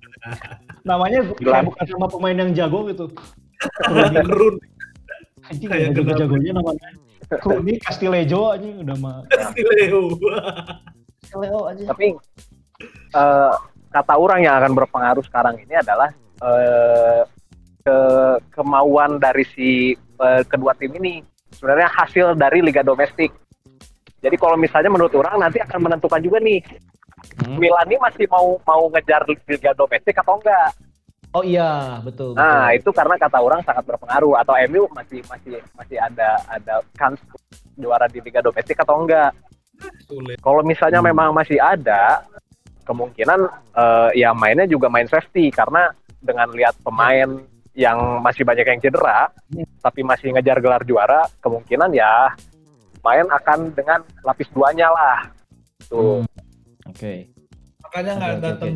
Namanya 0.83 1.21
Geland- 1.31 1.45
kayak 1.45 1.65
bukan 1.69 1.85
sama 1.87 2.07
pemain 2.09 2.37
yang 2.39 2.51
jago 2.51 2.89
gitu. 2.89 3.13
Kroni 3.85 4.25
Run 4.25 4.57
anjing 5.43 5.69
Kayak 5.69 5.93
jago-jagonya 5.93 6.53
namanya. 6.57 6.89
Kroni 7.37 7.77
Castilejo 7.79 8.57
anjing 8.57 8.81
udah 8.81 8.97
mah. 8.97 9.17
si 9.53 9.61
Leo. 9.63 10.17
Castileo 11.21 11.61
aja. 11.69 11.85
Tapi 11.87 12.07
eh, 13.13 13.53
kata 13.91 14.15
orang 14.17 14.47
yang 14.47 14.55
akan 14.57 14.73
berpengaruh 14.73 15.25
sekarang 15.27 15.59
ini 15.59 15.75
adalah 15.77 16.09
eh, 16.43 17.23
ke 17.81 17.99
kemauan 18.55 19.19
dari 19.19 19.45
si 19.51 19.93
eh, 19.97 20.43
kedua 20.47 20.73
tim 20.79 20.95
ini 20.97 21.21
sebenarnya 21.51 21.91
hasil 21.91 22.39
dari 22.39 22.63
liga 22.63 22.81
domestik. 22.81 23.35
Jadi 24.21 24.37
kalau 24.37 24.55
misalnya 24.55 24.93
menurut 24.93 25.13
orang 25.17 25.41
nanti 25.41 25.59
akan 25.61 25.91
menentukan 25.91 26.21
juga 26.23 26.39
nih 26.41 26.61
Hmm. 27.21 27.61
Milan 27.61 27.85
ini 27.89 28.01
masih 28.01 28.25
mau 28.33 28.57
mau 28.65 28.89
ngejar 28.89 29.29
liga 29.29 29.77
domestik 29.77 30.17
atau 30.17 30.41
enggak. 30.41 30.73
Oh 31.31 31.45
iya, 31.45 32.01
betul. 32.03 32.35
Nah, 32.35 32.73
betul. 32.73 32.81
itu 32.81 32.91
karena 32.97 33.15
kata 33.21 33.39
orang 33.39 33.61
sangat 33.63 33.85
berpengaruh 33.87 34.35
atau 34.41 34.55
MU 34.67 34.89
masih 34.91 35.21
masih 35.29 35.61
masih 35.77 35.97
ada 36.01 36.41
ada 36.49 36.83
kans 36.97 37.21
juara 37.79 38.09
di 38.11 38.19
liga 38.25 38.43
domestik 38.43 38.75
atau 38.81 39.05
enggak. 39.05 39.31
Sulit. 40.09 40.41
Kalau 40.43 40.65
misalnya 40.65 41.05
Hmm. 41.05 41.09
memang 41.13 41.29
masih 41.37 41.61
ada, 41.61 42.25
kemungkinan 42.91 43.41
eh, 43.71 44.11
ya 44.19 44.35
mainnya 44.35 44.67
juga 44.67 44.91
main 44.91 45.07
safety 45.07 45.55
karena 45.55 45.95
dengan 46.19 46.51
lihat 46.51 46.75
pemain 46.83 47.39
yang 47.79 48.19
masih 48.19 48.43
banyak 48.43 48.67
yang 48.67 48.83
cedera, 48.83 49.31
Hmm. 49.55 49.63
tapi 49.79 50.03
masih 50.03 50.35
ngejar 50.35 50.59
gelar 50.59 50.83
juara, 50.83 51.23
kemungkinan 51.39 51.95
ya 51.95 52.35
main 53.01 53.25
akan 53.31 53.71
dengan 53.73 54.03
lapis 54.27 54.51
duanya 54.51 54.91
lah. 54.91 55.19
Tuh. 55.87 56.27
Hmm. 56.27 56.91
Oke. 56.91 57.31
Makanya 57.87 58.13
Oke, 58.13 58.19
nggak 58.21 58.33
oke, 58.35 58.43
datang 58.43 58.71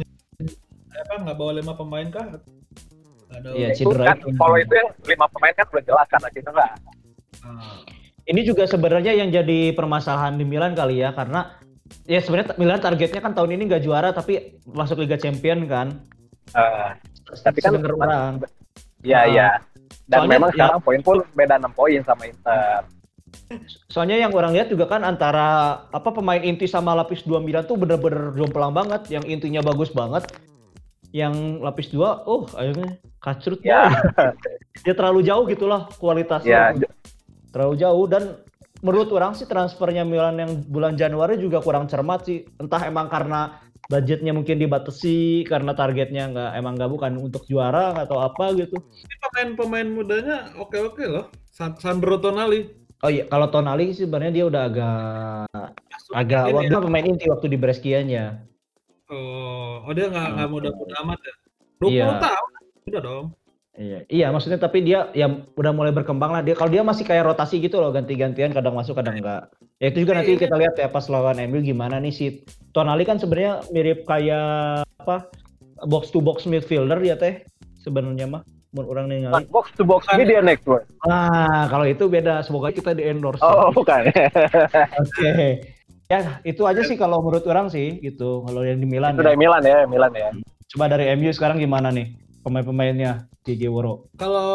apa 0.94 1.14
nggak 1.26 1.36
bawa 1.36 1.52
lima 1.58 1.72
pemain 1.74 2.06
kah? 2.08 2.26
Iya, 3.50 3.74
Itu 3.74 3.90
cedera 3.90 4.14
kan, 4.14 4.16
itu. 4.22 4.30
kalau 4.38 4.56
itu 4.62 4.72
yang 4.78 4.88
lima 5.10 5.26
pemain 5.26 5.54
kan 5.58 5.66
udah 5.74 5.84
jelas 5.84 6.06
karena 6.06 6.28
cedera. 6.30 6.66
Ah. 7.42 7.82
Ini 8.24 8.40
juga 8.40 8.64
sebenarnya 8.64 9.12
yang 9.12 9.28
jadi 9.28 9.74
permasalahan 9.74 10.38
di 10.38 10.46
Milan 10.48 10.72
kali 10.72 11.02
ya 11.02 11.12
karena 11.12 11.58
ya 12.04 12.18
sebenarnya 12.18 12.56
Milan 12.56 12.78
targetnya 12.78 13.20
kan 13.20 13.32
tahun 13.32 13.54
ini 13.54 13.62
nggak 13.66 13.82
juara 13.82 14.10
tapi 14.10 14.32
masuk 14.64 15.00
Liga 15.00 15.16
Champion 15.16 15.64
kan. 15.64 16.04
Eh, 16.50 16.90
Tapi 17.40 17.58
kan- 17.58 17.76
orang. 17.76 18.32
Iya, 19.00 19.18
Ah. 19.18 19.24
iya. 19.26 19.48
Dan 20.04 20.18
Soalnya 20.20 20.32
memang 20.34 20.50
ya- 20.50 20.54
sekarang 20.54 20.80
poin 20.80 21.00
pun 21.00 21.16
beda 21.32 21.54
6 21.56 21.72
poin 21.72 22.00
sama 22.02 22.24
Inter. 22.24 22.80
Soalnya 23.86 24.16
yang 24.18 24.30
orang 24.30 24.52
lihat 24.52 24.68
juga 24.68 24.86
kan 24.86 25.02
antara 25.02 25.48
apa 25.86 26.08
pemain 26.10 26.38
inti 26.38 26.64
sama 26.64 26.92
lapis 26.92 27.22
2 27.22 27.38
Milan 27.38 27.64
tuh 27.64 27.74
bener-bener 27.74 28.32
jomplang 28.32 28.70
banget. 28.70 29.08
Yang 29.10 29.24
intinya 29.30 29.60
bagus 29.60 29.90
banget. 29.90 30.28
Yang 31.10 31.34
lapis 31.60 31.88
2, 31.88 32.22
oh 32.24 32.44
akhirnya 32.50 32.98
kacrut 33.18 33.60
Ya. 33.62 33.86
boy. 33.86 33.94
Dia 34.84 34.94
terlalu 34.94 35.20
jauh 35.22 35.44
gitulah 35.46 35.86
Ya, 35.86 35.96
kualitasnya. 35.96 36.60
terlalu 37.50 37.74
jauh 37.78 38.04
dan 38.04 38.22
menurut 38.84 39.08
orang 39.10 39.32
sih 39.32 39.48
transfernya 39.48 40.04
Milan 40.04 40.36
yang 40.36 40.52
bulan 40.68 40.92
Januari 40.94 41.40
juga 41.40 41.58
kurang 41.58 41.88
cermat 41.88 42.28
sih. 42.28 42.44
Entah 42.60 42.84
emang 42.84 43.08
karena 43.08 43.56
budgetnya 43.84 44.32
mungkin 44.32 44.56
dibatasi 44.56 45.44
karena 45.44 45.72
targetnya 45.72 46.28
nggak 46.28 46.50
emang 46.54 46.76
nggak 46.76 46.90
bukan 46.92 47.12
untuk 47.18 47.48
juara 47.48 47.96
atau 47.96 48.20
apa 48.20 48.52
gitu. 48.52 48.76
Ini 48.76 49.14
pemain-pemain 49.20 49.88
mudanya 49.88 50.36
oke-oke 50.56 51.04
loh. 51.04 51.26
San- 51.48 51.76
Sandro 51.76 52.20
Tonali. 52.20 52.68
Oh 53.00 53.08
iya, 53.08 53.24
kalau 53.24 53.48
Tonali 53.48 53.92
sih 53.92 54.04
sebenarnya 54.04 54.32
dia 54.32 54.44
udah 54.44 54.62
agak 54.64 55.48
Masuk 55.92 56.12
agak 56.16 56.42
waktu 56.52 56.72
ya. 56.72 56.80
pemain 56.80 57.04
inti 57.04 57.24
waktu 57.28 57.46
di 57.48 57.58
Brescianya. 57.60 58.24
Oh, 59.08 59.84
oh 59.84 59.92
dia 59.92 60.08
nggak 60.08 60.28
nggak 60.32 60.48
Hmm. 60.48 60.54
muda-muda 60.56 60.94
amat 61.04 61.20
ya. 61.20 61.34
20 61.76 61.92
Iya. 61.92 62.08
tahun. 62.20 62.50
Udah 62.84 63.00
dong. 63.00 63.26
Iya, 63.74 64.06
iya 64.06 64.26
maksudnya 64.30 64.62
tapi 64.62 64.86
dia 64.86 65.10
ya 65.18 65.26
udah 65.58 65.72
mulai 65.74 65.90
berkembang 65.90 66.30
lah 66.30 66.46
dia. 66.46 66.54
Kalau 66.54 66.70
dia 66.70 66.86
masih 66.86 67.02
kayak 67.02 67.26
rotasi 67.26 67.58
gitu 67.58 67.82
loh, 67.82 67.90
ganti-gantian 67.90 68.54
kadang 68.54 68.78
masuk 68.78 68.94
kadang 68.94 69.18
enggak. 69.18 69.50
Ya 69.82 69.90
itu 69.90 70.06
juga 70.06 70.14
nanti 70.22 70.38
Iya. 70.38 70.46
kita 70.46 70.54
lihat 70.54 70.74
ya 70.78 70.88
pas 70.94 71.10
lawan 71.10 71.42
MU 71.50 71.58
gimana 71.58 71.98
nih 71.98 72.14
si 72.14 72.26
Tonali 72.70 73.02
kan 73.02 73.18
sebenarnya 73.18 73.66
mirip 73.74 74.06
kayak 74.06 74.86
apa 75.02 75.26
box 75.90 76.14
to 76.14 76.22
box 76.22 76.46
midfielder 76.46 77.02
ya 77.02 77.18
teh 77.18 77.42
sebenarnya 77.82 78.30
mah 78.30 78.42
menurut 78.70 78.88
orang 78.94 79.06
nih 79.10 79.18
Bukan 79.26 79.46
box 79.50 79.66
to 79.74 79.82
box 79.82 80.06
ini 80.14 80.22
dia 80.22 80.38
next 80.38 80.62
word. 80.70 80.86
Ah, 81.10 81.66
kalau 81.66 81.82
itu 81.82 82.06
beda. 82.06 82.46
Semoga 82.46 82.70
kita 82.70 82.94
di 82.94 83.02
endorse. 83.02 83.42
Oh, 83.42 83.74
bukan. 83.74 84.06
Oke. 85.02 85.66
Ya, 86.06 86.38
itu 86.46 86.62
aja 86.62 86.82
sih 86.86 86.94
kalau 86.94 87.18
menurut 87.26 87.42
orang 87.50 87.74
sih 87.74 87.98
gitu. 87.98 88.46
Kalau 88.46 88.62
yang 88.62 88.78
di 88.78 88.86
Milan 88.86 89.18
itu 89.18 89.26
ya. 89.26 89.34
dari 89.34 89.38
Milan 89.38 89.62
ya, 89.66 89.82
Milan 89.90 90.14
ya. 90.14 90.30
Coba 90.70 90.86
dari 90.86 91.10
MU 91.18 91.34
sekarang 91.34 91.58
gimana 91.58 91.90
nih 91.90 92.22
pemain-pemainnya 92.44 93.24
JJ 93.42 93.72
Woro? 93.72 94.12
Kalau 94.20 94.52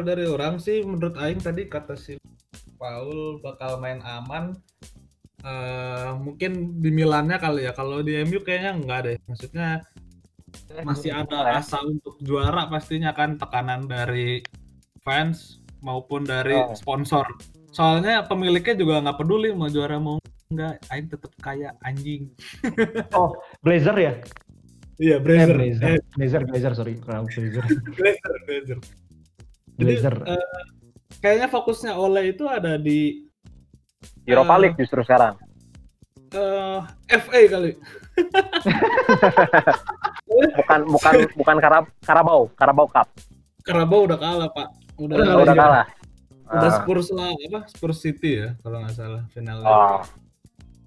dari 0.00 0.24
orang 0.24 0.56
sih 0.56 0.80
menurut 0.80 1.14
Aing 1.20 1.38
tadi 1.38 1.68
kata 1.68 1.92
si 1.94 2.16
Paul 2.80 3.38
bakal 3.44 3.76
main 3.78 4.00
aman. 4.00 4.56
Eh 5.44 6.10
mungkin 6.16 6.80
di 6.80 6.90
Milannya 6.90 7.36
kali 7.36 7.68
ya. 7.68 7.72
Kalau 7.76 8.00
di 8.00 8.16
MU 8.24 8.40
kayaknya 8.40 8.72
enggak 8.74 9.00
deh. 9.04 9.16
Maksudnya 9.28 9.84
masih 10.82 11.12
ada 11.12 11.60
asa 11.60 11.84
untuk 11.84 12.16
juara 12.24 12.66
pastinya 12.66 13.12
kan 13.12 13.36
tekanan 13.36 13.84
dari 13.84 14.40
fans 15.04 15.60
maupun 15.84 16.24
dari 16.24 16.56
Oh. 16.56 16.72
sponsor. 16.74 17.28
Soalnya 17.70 18.24
pemiliknya 18.24 18.74
juga 18.74 19.04
nggak 19.04 19.20
peduli 19.20 19.52
mau 19.52 19.68
juara 19.68 20.00
mau 20.00 20.16
enggak, 20.48 20.80
Aing 20.88 21.06
tetap 21.12 21.32
kaya 21.38 21.76
anjing. 21.84 22.32
Blazer 23.60 23.96
ya? 23.98 24.14
Iya, 24.96 25.16
Eh, 25.16 25.20
Blazer. 25.20 25.56
Blazer. 25.56 25.84
Eh, 25.86 25.98
Blazer, 26.10 26.42
Blazer, 26.44 26.72
sorry. 26.72 26.94
Kurang 26.96 27.24
Blazer. 27.26 27.64
Blazer, 27.96 28.32
Blazer. 28.42 28.78
Jadi, 29.76 29.92
Blazer. 29.92 30.14
eh, 30.24 30.48
kayaknya 31.18 31.48
fokusnya 31.48 31.92
Ole 31.94 32.32
itu 32.32 32.44
ada 32.46 32.76
di 32.76 33.28
Europa 34.24 34.54
Eh. 34.54 34.60
League 34.62 34.78
justru 34.78 35.00
sekarang. 35.02 35.36
eh, 36.28 36.80
FA 37.14 37.40
kali. 37.46 37.70
Bukan 40.26 40.80
bukan 40.86 41.14
bukan 41.32 41.56
Karab 41.56 41.84
Karabau, 42.02 42.50
Karabau 42.52 42.86
Cup. 42.86 43.08
Carabao 43.62 44.04
udah 44.04 44.18
kalah, 44.18 44.48
Pak. 44.50 44.68
Udah 44.98 45.14
Udah 45.16 45.34
udah 45.40 45.54
kalah. 45.54 45.86
udah 46.46 46.68
Ah. 46.68 46.74
Spurs 46.76 47.08
lah, 47.10 47.30
apa? 47.32 47.60
Spurs 47.66 47.98
City 47.98 48.38
ya 48.38 48.48
kalau 48.60 48.78
nggak 48.80 48.94
salah 48.94 49.22
finalnya. 49.30 49.66
Oh, 49.66 49.98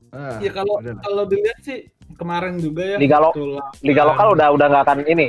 Ah, 0.09 0.37
Iya 0.39 0.51
kalau 0.51 0.81
kalau 0.99 1.23
dilihat 1.23 1.59
sih 1.61 1.85
kemarin 2.15 2.57
juga 2.57 2.81
ya 2.85 2.97
Liga 2.97 3.17
lo- 3.17 3.33
lawan- 3.35 3.69
Liga 3.79 4.03
lokal 4.03 4.27
udah 4.33 4.47
udah 4.49 4.65
nggak 4.67 4.83
akan 4.83 4.99
ini. 5.05 5.27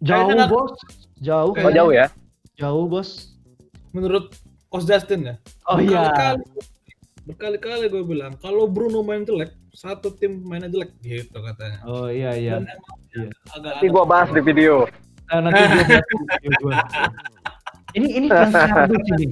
jauh 0.00 0.26
kayaknya 0.26 0.46
bos, 0.46 0.72
jauh. 1.16 1.48
Oh, 1.48 1.54
Kayaknya- 1.54 1.76
jauh 1.76 1.92
ya. 1.92 2.06
Jauh 2.54 2.84
bos. 2.86 3.10
menurut 3.88 4.32
Coach 4.66 4.84
Justin 4.84 5.20
ya. 5.22 5.34
Oh 5.66 5.76
iya. 5.76 6.08
Berkali-kali 6.08 6.42
berkali-kali 7.22 7.84
gue 7.88 8.02
bilang 8.02 8.32
kalau 8.36 8.64
Bruno 8.64 9.00
main 9.00 9.22
jelek, 9.22 9.52
satu 9.70 10.10
tim 10.10 10.40
mainnya 10.42 10.66
jelek 10.66 10.96
gitu 10.98 11.38
katanya. 11.38 11.78
Oh 11.84 12.08
iya 12.08 12.32
iya. 12.32 12.56
Dan 12.56 12.66
emang 12.66 12.98
Iya. 13.12 13.28
agak 13.52 13.72
Nanti 13.76 13.86
gua 13.86 14.04
bahas 14.04 14.28
di 14.28 14.40
video. 14.40 14.74
Ah, 15.28 15.38
nanti 15.38 15.60
gua 15.60 15.84
bahas 15.84 16.06
di 16.08 16.24
video 16.40 16.58
gua. 16.58 16.74
Ini 17.92 18.06
ini 18.10 18.26
fans 18.26 18.54
kardus 18.72 19.06
ini. 19.14 19.26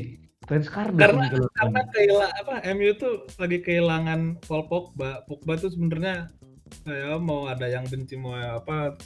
Fans 0.44 0.66
kardus 0.68 0.98
Karena- 0.98 1.24
ini 1.24 1.32
kalau 1.32 1.48
karena 1.50 1.80
kehilangan 1.88 2.32
apa 2.36 2.54
MU 2.70 2.90
tuh 2.94 3.12
lagi 3.34 3.58
kehilangan 3.58 4.20
Paul 4.44 4.62
Pogba. 4.66 5.10
Pogba 5.24 5.52
tuh 5.56 5.70
sebenarnya 5.70 6.28
ya 6.86 7.18
mau 7.20 7.46
ada 7.50 7.66
yang 7.66 7.84
benci 7.86 8.16
mau 8.16 8.34
apa 8.34 8.96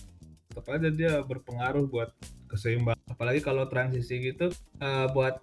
tetap 0.55 0.67
aja 0.71 0.89
dia 0.95 1.13
berpengaruh 1.27 1.91
buat 1.91 2.15
keseimbangan. 2.47 3.03
Apalagi 3.11 3.43
kalau 3.43 3.67
transisi 3.67 4.23
gitu 4.23 4.55
eh, 4.79 5.07
buat 5.11 5.43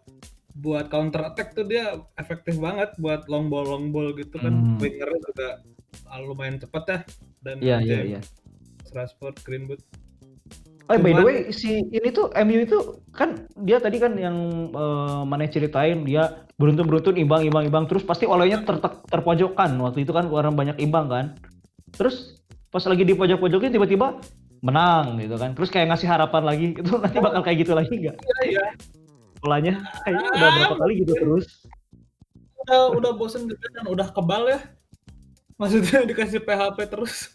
buat 0.56 0.92
counter 0.92 1.32
attack 1.32 1.56
tuh 1.56 1.64
dia 1.68 1.96
efektif 2.20 2.60
banget 2.60 2.92
buat 3.00 3.28
long 3.28 3.48
ball 3.52 3.68
long 3.68 3.92
ball 3.92 4.16
gitu 4.16 4.40
kan. 4.40 4.52
Hmm. 4.52 4.80
Wingernya 4.80 5.20
juga 5.20 5.50
ah, 6.08 6.20
lumayan 6.24 6.60
cepat 6.60 6.84
ya 6.88 7.00
dan 7.44 7.56
Iya 7.60 7.78
iya 7.84 7.98
James 8.00 8.08
iya. 8.08 8.22
Rashford, 8.92 9.40
Greenwood. 9.48 9.80
Oh, 10.92 11.00
by 11.00 11.16
the 11.16 11.24
way, 11.24 11.48
si 11.56 11.88
ini 11.88 12.12
tuh 12.12 12.28
MU 12.44 12.68
itu 12.68 13.00
kan 13.16 13.48
dia 13.64 13.80
tadi 13.80 13.96
kan 13.96 14.12
yang 14.20 14.36
eh, 14.76 15.22
mana 15.24 15.48
ceritain 15.48 16.04
dia 16.04 16.44
beruntun-beruntun 16.60 17.16
imbang 17.16 17.48
imbang 17.48 17.72
imbang 17.72 17.88
terus 17.88 18.04
pasti 18.04 18.28
olehnya 18.28 18.68
ter 18.68 18.76
terpojokkan 19.08 19.72
waktu 19.80 20.04
itu 20.04 20.12
kan 20.12 20.28
orang 20.28 20.56
banyak 20.56 20.76
imbang 20.84 21.08
kan. 21.08 21.26
Terus 21.96 22.40
pas 22.72 22.84
lagi 22.88 23.04
di 23.04 23.14
pojok-pojoknya 23.14 23.72
tiba-tiba 23.76 24.20
menang 24.62 25.18
gitu 25.20 25.36
kan. 25.36 25.52
Terus 25.58 25.70
kayak 25.74 25.92
ngasih 25.92 26.08
harapan 26.08 26.44
lagi 26.46 26.66
itu 26.82 26.92
nanti 26.98 27.18
bakal 27.20 27.42
kayak 27.44 27.58
gitu 27.66 27.74
lagi 27.76 27.94
nggak? 27.98 28.18
Iya 28.18 28.38
iya. 28.48 28.64
Polanya 29.42 29.74
kayaknya 30.06 30.28
udah 30.38 30.50
berapa 30.54 30.76
kali 30.78 30.94
gitu 31.02 31.14
terus. 31.18 31.46
Udah 32.62 32.82
udah 32.94 33.12
bosen 33.18 33.50
juga 33.50 33.66
dan 33.74 33.86
udah 33.90 34.08
kebal 34.14 34.46
ya. 34.54 34.60
Maksudnya 35.58 36.00
dikasih 36.10 36.42
PHP 36.42 36.78
terus. 36.90 37.16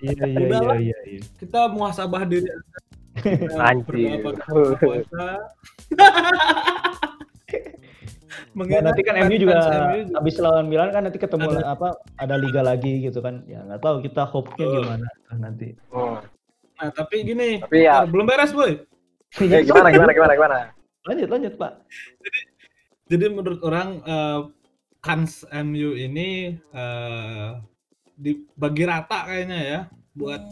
Iya 0.00 0.16
iya 0.16 0.26
iya 0.32 0.48
Udahlah. 0.48 0.76
iya 0.80 0.98
iya. 1.04 1.20
kita 1.36 1.68
muhasabah 1.76 2.24
diri 2.24 2.48
Anjir. 3.60 4.24
Buka 4.24 4.80
puasa. 4.80 5.24
Mengingat 8.54 8.84
nanti 8.90 9.02
kan 9.02 9.14
MU 9.26 9.36
juga 9.36 9.56
habis 10.14 10.34
lawan 10.38 10.66
Milan 10.70 10.90
kan 10.94 11.02
nanti 11.06 11.18
ketemu 11.18 11.60
Ada. 11.60 11.74
apa 11.74 11.88
ada 12.18 12.34
liga 12.38 12.62
lagi 12.62 13.02
gitu 13.02 13.18
kan. 13.20 13.42
Ya 13.50 13.62
nggak 13.66 13.80
tahu 13.82 13.96
kita 14.06 14.22
hope-nya 14.26 14.66
Oh. 14.66 14.74
gimana 14.82 15.08
nanti. 15.36 15.68
Hmm. 15.90 16.18
Nah, 16.80 16.88
tapi 16.96 17.28
gini, 17.28 17.60
Tapi 17.60 17.84
ya 17.84 18.08
belum 18.08 18.24
beres, 18.24 18.56
Boy. 18.56 18.80
Ya, 19.36 19.60
gimana 19.62 19.92
gimana 19.92 20.10
gimana 20.16 20.32
gimana? 20.34 20.58
Lanjut 21.06 21.28
lanjut 21.28 21.54
Pak. 21.60 21.72
Jadi 23.10 23.26
menurut 23.30 23.60
orang 23.62 24.00
eh, 24.02 24.40
kans 25.00 25.44
MU 25.50 25.94
ini 25.94 26.54
eh, 26.56 27.50
dibagi 28.16 28.84
rata 28.84 29.28
kayaknya 29.28 29.58
ya 29.60 29.80
buat 30.12 30.42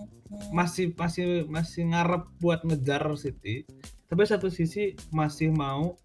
masih 0.53 0.93
masih 0.95 1.49
masih 1.49 1.89
ngarep 1.89 2.25
buat 2.39 2.61
ngejar 2.65 3.03
City. 3.17 3.65
Tapi 4.09 4.23
satu 4.25 4.49
sisi 4.49 4.97
masih 5.13 5.53
mau 5.53 5.97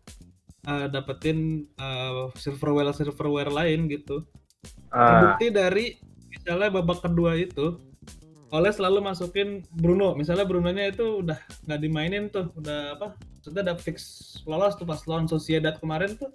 eh, 0.64 0.88
dapetin 0.88 1.68
eh, 1.76 2.24
silverware 2.36 2.94
silverware 2.94 3.52
lain 3.52 3.88
gitu. 3.88 4.24
Ah, 4.90 5.20
Terbukti 5.20 5.48
dari 5.50 5.86
misalnya 6.30 6.70
babak 6.72 7.04
kedua 7.04 7.36
itu 7.36 7.78
oleh 8.54 8.70
selalu 8.70 9.02
masukin 9.02 9.66
Bruno. 9.74 10.14
Misalnya 10.14 10.46
Brunonya 10.46 10.94
itu 10.94 11.26
udah 11.26 11.36
nggak 11.66 11.80
dimainin 11.82 12.30
tuh, 12.30 12.54
udah 12.54 12.94
apa? 12.96 13.18
Sudah 13.42 13.66
udah 13.66 13.76
fix 13.82 13.98
lolos 14.46 14.78
tuh 14.78 14.86
pas 14.86 15.02
lawan 15.10 15.26
Sociedad 15.26 15.74
kemarin 15.82 16.14
tuh. 16.14 16.30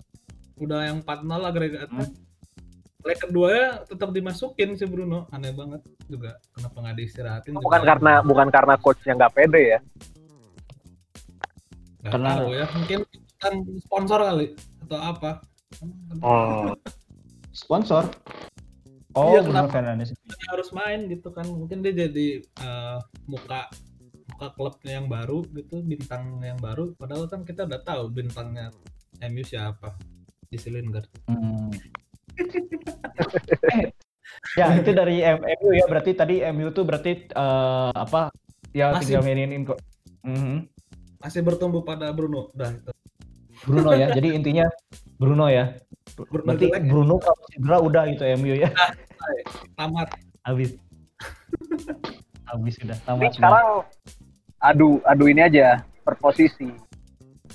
Udah 0.58 0.90
yang 0.90 0.98
4-0 1.06 1.30
agregatnya. 1.46 2.10
Leg 3.06 3.18
kedua 3.22 3.48
ya 3.54 3.68
tetap 3.86 4.10
dimasukin 4.10 4.74
si 4.74 4.82
Bruno. 4.82 5.30
Aneh 5.30 5.54
banget 5.54 5.86
juga. 6.10 6.42
Kenapa 6.50 6.76
nggak 6.82 6.96
diistirahatin? 6.98 7.54
bukan 7.54 7.80
juga. 7.80 7.88
karena 7.94 8.12
bukan 8.26 8.48
karena 8.50 8.74
coachnya 8.82 9.12
nggak 9.14 9.32
pede 9.38 9.62
ya. 9.62 9.80
Nggak 12.02 12.12
Karena- 12.12 12.34
tahu 12.34 12.50
ya. 12.50 12.66
Mungkin 12.74 13.00
kan 13.38 13.54
sponsor 13.80 14.20
kali 14.20 14.46
atau 14.86 14.98
apa. 14.98 15.30
Oh. 16.20 16.74
Sponsor. 17.54 18.06
Oh, 19.12 19.34
Iya, 19.34 19.42
Bruno 19.42 19.66
kenapa? 19.66 19.72
Fernandes. 19.72 20.14
Dia 20.14 20.48
harus 20.52 20.70
main 20.70 21.10
gitu 21.10 21.32
kan 21.32 21.42
mungkin 21.44 21.82
dia 21.82 21.90
jadi 21.96 22.38
eh, 22.38 22.98
muka 23.26 23.66
muka 24.28 24.48
klubnya 24.54 25.00
yang 25.00 25.08
baru 25.08 25.42
gitu 25.50 25.82
bintang 25.82 26.38
yang 26.38 26.60
baru 26.60 26.94
padahal 26.94 27.26
kan 27.26 27.42
kita 27.42 27.66
udah 27.66 27.80
tahu 27.82 28.12
bintangnya 28.12 28.70
MU 29.24 29.42
siapa 29.42 29.98
di 30.46 30.58
Lingard 30.70 31.08
Hmm. 31.26 31.72
Eh, 33.66 33.90
ya 34.60 34.78
itu 34.78 34.90
dari 34.92 35.18
M- 35.18 35.42
MU 35.42 35.70
ya 35.74 35.88
berarti 35.88 36.14
tadi 36.14 36.38
MU 36.48 36.70
tuh 36.70 36.86
berarti 36.86 37.26
eh, 37.26 37.90
apa 37.90 38.30
ya 38.70 38.94
Masih- 38.94 39.18
tinggal 39.18 39.24
mainin 39.26 39.66
kok. 39.66 39.80
Mhm. 40.22 40.68
masih 41.18 41.42
bertumbuh 41.42 41.82
pada 41.82 42.06
Bruno 42.14 42.54
dah 42.54 42.70
itu. 42.70 42.92
Bruno 43.64 43.90
ya. 43.92 44.10
Jadi 44.10 44.28
intinya 44.32 44.66
Bruno 45.16 45.46
ya. 45.48 45.74
Bruno 46.16 46.44
Berarti 46.46 46.66
jelek 46.66 46.82
ya? 46.82 46.88
Bruno 46.88 47.14
kalau 47.18 47.42
cedera 47.48 47.76
udah 47.78 48.02
itu 48.06 48.22
MU 48.36 48.54
ya. 48.54 48.70
tamat 49.74 50.08
Habis. 50.42 50.76
Habis 52.44 52.74
sudah 52.80 52.96
Ini 52.96 53.04
tamat 53.04 53.20
semua. 53.20 53.36
sekarang 53.36 53.66
adu 54.58 54.88
adu 55.04 55.24
ini 55.28 55.40
aja 55.44 55.84
per 56.02 56.16
posisi 56.16 56.72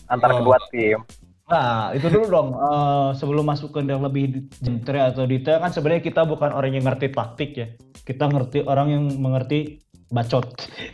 antara 0.06 0.38
Oh. 0.38 0.40
kedua 0.44 0.58
tim. 0.70 1.02
Nah, 1.44 1.92
itu 1.92 2.08
dulu 2.08 2.26
dong. 2.30 2.50
Eh, 2.56 3.10
sebelum 3.20 3.44
masuk 3.44 3.76
ke 3.76 3.84
yang 3.84 4.00
lebih 4.02 4.48
detail 4.58 5.12
atau 5.12 5.28
detail 5.28 5.60
kan 5.60 5.70
sebenarnya 5.70 6.02
kita 6.02 6.22
bukan 6.24 6.50
orang 6.50 6.72
yang 6.74 6.86
ngerti 6.88 7.12
taktik 7.12 7.52
ya. 7.54 7.68
Kita 8.04 8.32
ngerti 8.32 8.64
orang 8.64 8.88
yang 8.90 9.04
mengerti 9.20 9.84
bacot. 10.08 10.46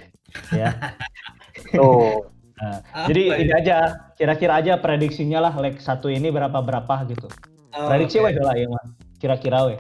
ya. 0.60 0.74
Tuh. 1.70 2.26
Nah, 2.60 2.84
Apa 2.92 3.08
jadi 3.08 3.24
ya? 3.24 3.36
ini 3.40 3.52
aja 3.56 3.78
kira-kira 4.20 4.60
aja 4.60 4.74
prediksinya 4.76 5.40
lah 5.40 5.54
leg 5.56 5.80
satu 5.80 6.12
ini 6.12 6.28
berapa 6.28 6.60
berapa 6.60 7.08
gitu. 7.08 7.32
Oh, 7.72 7.88
Prediksi 7.88 8.20
oke. 8.20 8.28
we 8.28 8.32
heula 8.36 8.54
ieu 8.60 8.68
mah. 8.68 8.84
Kira-kira 9.16 9.72
we. 9.72 9.80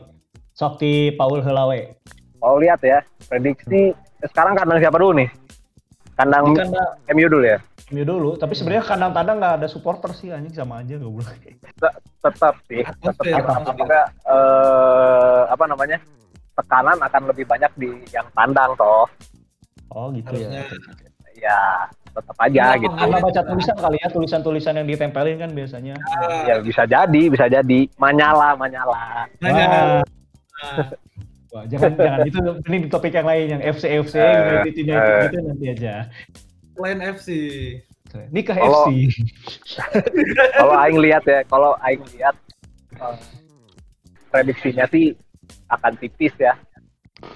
Sok 0.55 0.79
Paul 1.19 1.43
heula 1.43 1.67
we. 1.67 1.91
Kalau 2.39 2.55
lihat 2.55 2.79
ya, 2.79 3.03
prediksi 3.27 3.91
sekarang 4.23 4.55
kandang 4.55 4.79
siapa 4.79 4.95
dulu 4.95 5.11
nih? 5.19 5.27
Kandang 6.15 6.55
kan 6.55 6.71
ada 6.71 6.95
MU 7.11 7.27
dulu 7.27 7.43
ya. 7.43 7.59
MU 7.91 8.03
dulu, 8.07 8.39
tapi 8.39 8.55
sebenarnya 8.55 8.87
kandang 8.87 9.11
tandang 9.11 9.43
nggak 9.43 9.55
ada 9.59 9.67
supporter 9.67 10.15
sih 10.15 10.31
anjing 10.31 10.55
sama 10.55 10.79
aja 10.79 10.95
nggak 10.95 11.11
boleh. 11.11 11.35
Tetap 12.23 12.55
sih, 12.71 12.79
tetap 12.83 13.15
tetap 13.19 13.75
eh, 14.23 15.41
apa 15.51 15.63
namanya? 15.67 15.99
tekanan 16.59 16.99
akan 16.99 17.31
lebih 17.31 17.47
banyak 17.47 17.71
di 17.79 17.87
yang 18.11 18.27
tandang 18.35 18.75
toh. 18.75 19.07
Oh 19.95 20.11
gitu 20.11 20.27
Harusnya. 20.27 20.67
ya. 20.67 21.08
Ya, 21.39 21.87
tetap 22.09 22.35
aja 22.37 22.63
Kenapa 22.67 22.81
gitu. 22.81 22.95
Karena 22.95 23.17
baca 23.21 23.41
tulisan 23.45 23.75
kali 23.77 23.97
ya, 23.97 24.07
tulisan-tulisan 24.09 24.73
yang 24.75 24.87
ditempelin 24.87 25.37
kan 25.39 25.51
biasanya. 25.51 25.95
Ah, 26.03 26.43
Ya 26.45 26.55
bisa 26.59 26.83
jadi, 26.83 27.21
bisa 27.27 27.45
jadi. 27.47 27.79
Manyala, 27.95 28.53
Manyala. 28.53 29.27
Wah. 29.39 30.03
Ah, 30.59 30.83
Wah, 31.49 31.65
jangan 31.65 31.97
jangan 31.97 32.19
itu 32.27 32.37
ini 32.67 32.77
di 32.85 32.89
topik 32.91 33.09
yang 33.09 33.25
lain 33.25 33.45
yang 33.49 33.61
FC 33.63 33.89
FC 33.97 34.21
Eh, 34.21 34.37
United 34.61 34.75
United 34.77 35.09
eh. 35.09 35.21
gitu 35.25 35.37
nanti 35.41 35.65
aja. 35.65 35.93
Lain 36.77 36.99
FC. 37.01 37.27
Nikah 38.29 38.53
Kalau- 38.53 38.85
FC. 38.85 39.09
kalau 40.61 40.75
aing 40.77 40.99
lihat 41.01 41.23
ya, 41.25 41.39
kalau 41.49 41.73
aing 41.81 42.05
lihat 42.13 42.35
eh, 43.01 43.15
prediksinya 44.29 44.85
sih 44.91 45.17
akan 45.69 45.93
tipis 45.97 46.33
ya. 46.37 46.53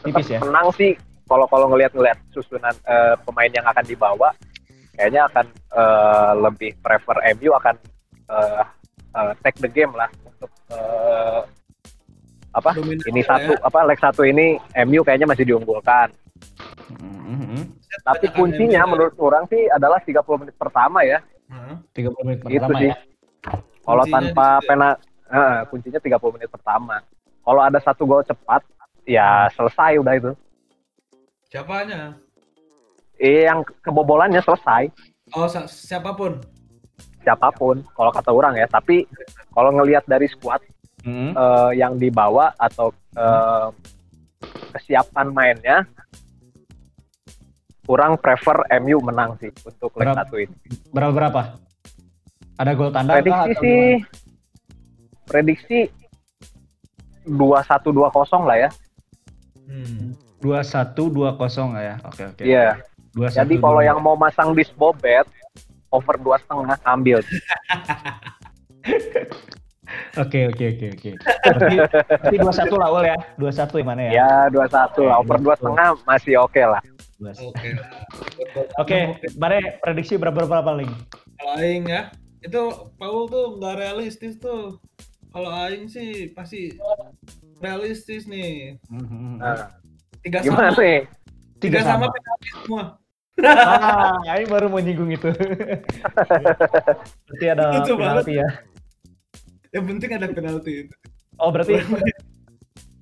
Tipis 0.06 0.28
ya. 0.30 0.39
Menang 0.46 0.70
sih 0.74 0.94
kalau 1.34 1.46
kalau 1.50 1.65
ngelihat-ngelihat 1.67 2.19
susunan 2.30 2.69
eh, 2.86 3.17
pemain 3.19 3.50
yang 3.50 3.65
akan 3.65 3.82
dibawa 3.84 4.30
kayaknya 4.93 5.26
akan 5.26 5.46
eh, 5.50 6.32
lebih 6.39 6.72
prefer 6.78 7.17
MU 7.34 7.50
akan 7.52 7.76
eh, 8.30 8.63
eh, 9.12 9.32
take 9.41 9.58
the 9.58 9.67
game 9.67 9.89
lah 9.91 10.06
untuk 10.24 10.52
eh, 10.69 11.41
apa 12.54 12.69
Dominan 12.72 13.02
ini 13.10 13.19
ya. 13.19 13.34
satu 13.34 13.58
apa 13.58 13.80
leg 13.82 13.98
satu 13.98 14.22
ini 14.22 14.62
MU 14.84 15.02
kayaknya 15.02 15.26
masih 15.26 15.41
diunggulkan 15.43 16.13
Mhm. 17.24 17.65
tapi 18.04 18.30
kuncinya 18.30 18.84
MU. 18.84 18.91
menurut 18.91 19.15
orang 19.17 19.46
sih 19.48 19.65
adalah 19.67 19.98
30 19.98 20.22
menit 20.38 20.54
pertama 20.54 21.02
ya 21.02 21.17
Hah? 21.50 21.78
30 21.91 22.13
menit 22.22 22.39
Gitu 22.41 22.62
pertama 22.62 22.78
sih. 22.78 22.89
ya. 22.89 22.96
Kalau 23.80 24.04
tanpa 24.06 24.22
di 24.48 24.56
situ 24.56 24.63
ya. 24.63 24.67
pena, 24.69 24.89
eh, 25.28 25.60
kuncinya 25.67 26.00
30 26.00 26.32
menit 26.32 26.48
pertama. 26.48 26.96
Kalau 27.43 27.60
ada 27.60 27.76
satu 27.78 28.04
gol 28.04 28.24
cepat, 28.24 28.63
ya 29.04 29.52
selesai 29.52 30.00
udah 30.00 30.13
itu. 30.15 30.32
Siapanya? 31.54 32.18
Eh, 33.16 33.46
yang 33.46 33.62
kebobolannya 33.80 34.42
selesai, 34.42 34.89
Oh, 35.32 35.46
sa- 35.46 35.70
siapa 35.70 36.10
pun. 36.12 36.42
siapa 37.22 37.54
pun. 37.54 37.86
Kalau 37.88 38.10
kata 38.10 38.34
orang 38.34 38.58
ya. 38.58 38.66
Tapi 38.66 39.06
kalau 39.50 39.70
ngelihat 39.72 40.02
dari 40.04 40.26
skuad 40.26 40.66
Mhm. 41.00 41.30
eh, 41.32 41.72
yang 41.78 41.94
dibawa 41.96 42.58
atau 42.58 42.89
eh, 43.13 43.68
kesiapan 44.74 45.30
mainnya, 45.30 45.86
kurang 47.86 48.18
prefer 48.18 48.58
MU 48.74 48.98
menang 49.00 49.38
sih 49.38 49.54
untuk 49.63 49.94
leg 49.94 50.10
satu 50.10 50.36
ini. 50.36 50.56
Berapa 50.89 51.13
berapa? 51.13 51.42
Ada 52.58 52.72
gol 52.74 52.89
tanda 52.89 53.13
kah 53.13 53.22
Prediksi 53.22 53.38
atau 53.46 53.62
sih, 53.62 53.82
gimana? 53.94 54.10
prediksi 55.24 55.80
2-1-2-0 57.24 58.42
lah 58.44 58.58
ya. 58.58 58.70
Hmm. 59.63 60.18
21 60.43 60.91
20 61.39 61.73
lah 61.73 61.82
ya. 61.82 61.95
Oke 62.03 62.21
oke. 62.27 62.43
Iya. 62.43 62.75
21, 63.15 63.39
Jadi 63.39 63.56
kalau 63.63 63.79
22. 63.79 63.89
yang 63.89 63.99
mau 64.03 64.15
masang 64.19 64.51
di 64.51 64.67
Bobet 64.75 65.23
over 65.93 66.17
dua 66.19 66.41
setengah 66.41 66.75
ambil. 66.84 67.21
Oke 70.17 70.49
oke 70.49 70.65
oke 70.73 70.86
oke. 70.97 71.12
Berarti 71.45 71.77
berarti 72.34 72.38
21 72.65 72.82
lah 72.82 72.89
Ul 72.89 73.03
ya. 73.06 73.17
21 73.38 73.82
yang 73.82 73.88
mana 73.93 74.01
ya? 74.01 74.12
Ya 74.13 74.32
dua 74.49 74.65
satu 74.65 75.06
lah 75.06 75.21
over 75.21 75.38
dua 75.38 75.53
setengah 75.53 75.88
masih 76.10 76.34
oke 76.41 76.62
lah. 76.62 76.82
21. 77.21 77.53
Oke. 77.53 77.69
Oke, 78.82 78.99
Bare 79.38 79.77
prediksi 79.86 80.17
berapa 80.17 80.34
berapa 80.34 80.65
paling? 80.65 80.89
Kalau 81.38 81.53
aing 81.62 81.86
ya, 81.86 82.10
itu 82.41 82.62
Paul 82.97 83.29
tuh 83.29 83.62
nggak 83.62 83.75
realistis 83.79 84.41
tuh. 84.41 84.82
Kalau 85.29 85.49
aing 85.49 85.86
sih 85.89 86.34
pasti 86.34 86.73
realistis 87.62 88.25
nih. 88.25 88.82
Mhm. 88.89 89.41
Nah, 89.41 89.77
Tiga 90.24 90.38
gimana 90.40 90.70
sama. 90.70 90.82
nih? 90.82 91.00
Tiga 91.60 91.80
sama 91.82 92.06
penalti 92.08 92.48
semua. 92.56 92.84
Ah, 93.36 94.36
ini 94.36 94.46
baru 94.46 94.68
mau 94.68 94.78
nyinggung 94.78 95.10
itu. 95.10 95.30
berarti 97.26 97.46
ada 97.48 97.64
Lucu 97.74 97.94
banget. 97.94 98.24
penalti 98.24 98.34
ya. 98.36 98.50
Yang 99.72 99.84
penting 99.88 100.10
ada 100.12 100.28
penalti 100.30 100.72
itu. 100.84 100.96
Oh, 101.36 101.50
berarti 101.50 101.82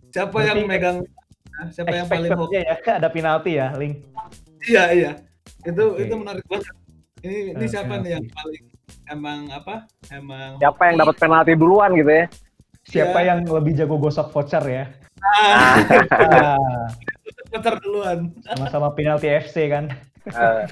Siapa 0.09 0.31
Berarti- 0.33 0.47
yang 0.49 0.67
megang? 0.67 0.97
Nah, 1.51 1.67
Siapa 1.69 1.93
yang 1.93 2.07
paling 2.07 2.31
hoki? 2.33 2.57
ya 2.57 2.75
ada 2.99 3.07
penalti 3.07 3.51
ya, 3.53 3.67
Link. 3.75 3.95
Iya 4.61 4.83
iya. 4.91 5.11
Itu 5.61 5.83
Oke. 5.93 6.03
itu 6.03 6.13
menarik 6.15 6.43
banget. 6.45 6.67
Ini 7.21 7.37
ini 7.53 7.65
siapa 7.65 7.93
nih 7.97 8.11
yang 8.13 8.23
penalti. 8.23 8.35
paling 8.35 8.63
emang 9.07 9.39
apa? 9.51 9.75
Emang 10.09 10.57
Siapa 10.57 10.81
yang 10.85 10.97
dapat 10.97 11.15
penalti 11.17 11.53
duluan 11.53 11.91
gitu 11.93 12.09
ya? 12.09 12.25
Siapa 12.83 13.19
Iya. 13.19 13.27
yang 13.29 13.39
lebih 13.45 13.73
jago 13.73 13.95
gosok 13.97 14.31
voucher 14.31 14.63
ya? 14.65 14.85
Ah, 15.21 15.75
Ah, 16.09 16.87
putar 17.51 17.75
duluan. 17.83 18.31
sama-sama 18.47 18.95
penalti 18.95 19.27
FC 19.27 19.67
kan. 19.67 19.91
Eh, 20.25 20.63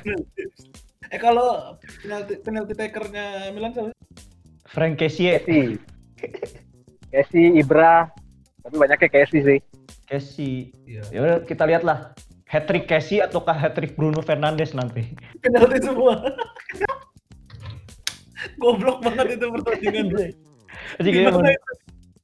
Eh 1.10 1.18
kalau 1.18 1.74
penalti 2.06 2.38
penalti 2.46 2.74
takernya 2.78 3.50
Milan 3.50 3.74
siapa? 3.74 3.90
Frank 4.70 5.02
Kessie. 5.02 5.34
Casey, 5.42 5.82
Casey, 7.10 7.58
Ibra, 7.58 8.14
tapi 8.62 8.76
banyaknya 8.78 9.10
Casey 9.10 9.42
sih. 9.42 9.60
Kessie. 10.06 10.70
Iya. 10.86 11.02
Ya 11.10 11.20
udah 11.26 11.38
kita 11.50 11.66
lihatlah. 11.66 12.14
Hat 12.46 12.70
trick 12.70 12.86
Kessie 12.86 13.26
ataukah 13.26 13.58
hat 13.58 13.74
trick 13.74 13.98
Bruno 13.98 14.22
Fernandes 14.22 14.78
nanti? 14.78 15.18
Penalti 15.42 15.82
semua. 15.82 16.22
Goblok 18.62 19.02
banget 19.02 19.42
itu 19.42 19.46
pertandingan. 19.50 20.06
Jadi 21.02 21.10
kayak 21.10 21.34
mun 21.34 21.46
Gimana 21.50 21.52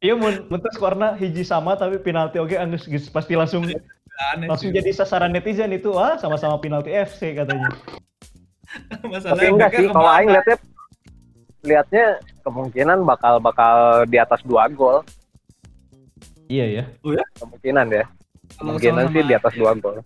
iya 0.05 0.13
mun 0.13 0.59
teu 0.61 0.71
skorna 0.75 1.17
hiji 1.17 1.41
sama 1.41 1.73
tapi 1.73 1.97
penalti 1.97 2.37
oke 2.37 2.53
geus 2.53 2.85
geus 2.85 3.05
pasti 3.09 3.33
langsung 3.33 3.65
Aneh 4.15 4.47
langsung 4.47 4.71
sih. 4.71 4.75
jadi 4.75 4.89
sasaran 4.91 5.31
netizen 5.31 5.71
itu 5.71 5.91
ah 5.93 6.15
sama-sama 6.15 6.55
penalti 6.57 6.89
FC 6.89 7.35
katanya. 7.35 7.67
Masalahnya 9.03 9.35
Tapi 9.35 9.45
enggak 9.51 9.71
sih, 9.71 9.87
kalau? 9.87 10.09
Aing 10.09 10.29
lihatnya 10.29 10.57
lihatnya 11.63 12.05
kemungkinan 12.41 12.97
bakal 13.03 13.39
bakal 13.39 13.75
di 14.05 14.17
atas 14.17 14.39
dua 14.43 14.69
gol 14.69 15.01
Iya 16.45 16.65
ya. 16.69 16.83
kemungkinan 17.41 17.87
ya 17.89 18.05
Kalau 18.53 18.77
kemungkinan 18.77 18.93
sama-sama 19.01 19.15
sih 19.15 19.23
di 19.25 19.33
atas 19.33 19.53
dua 19.55 19.71
gol 19.75 19.97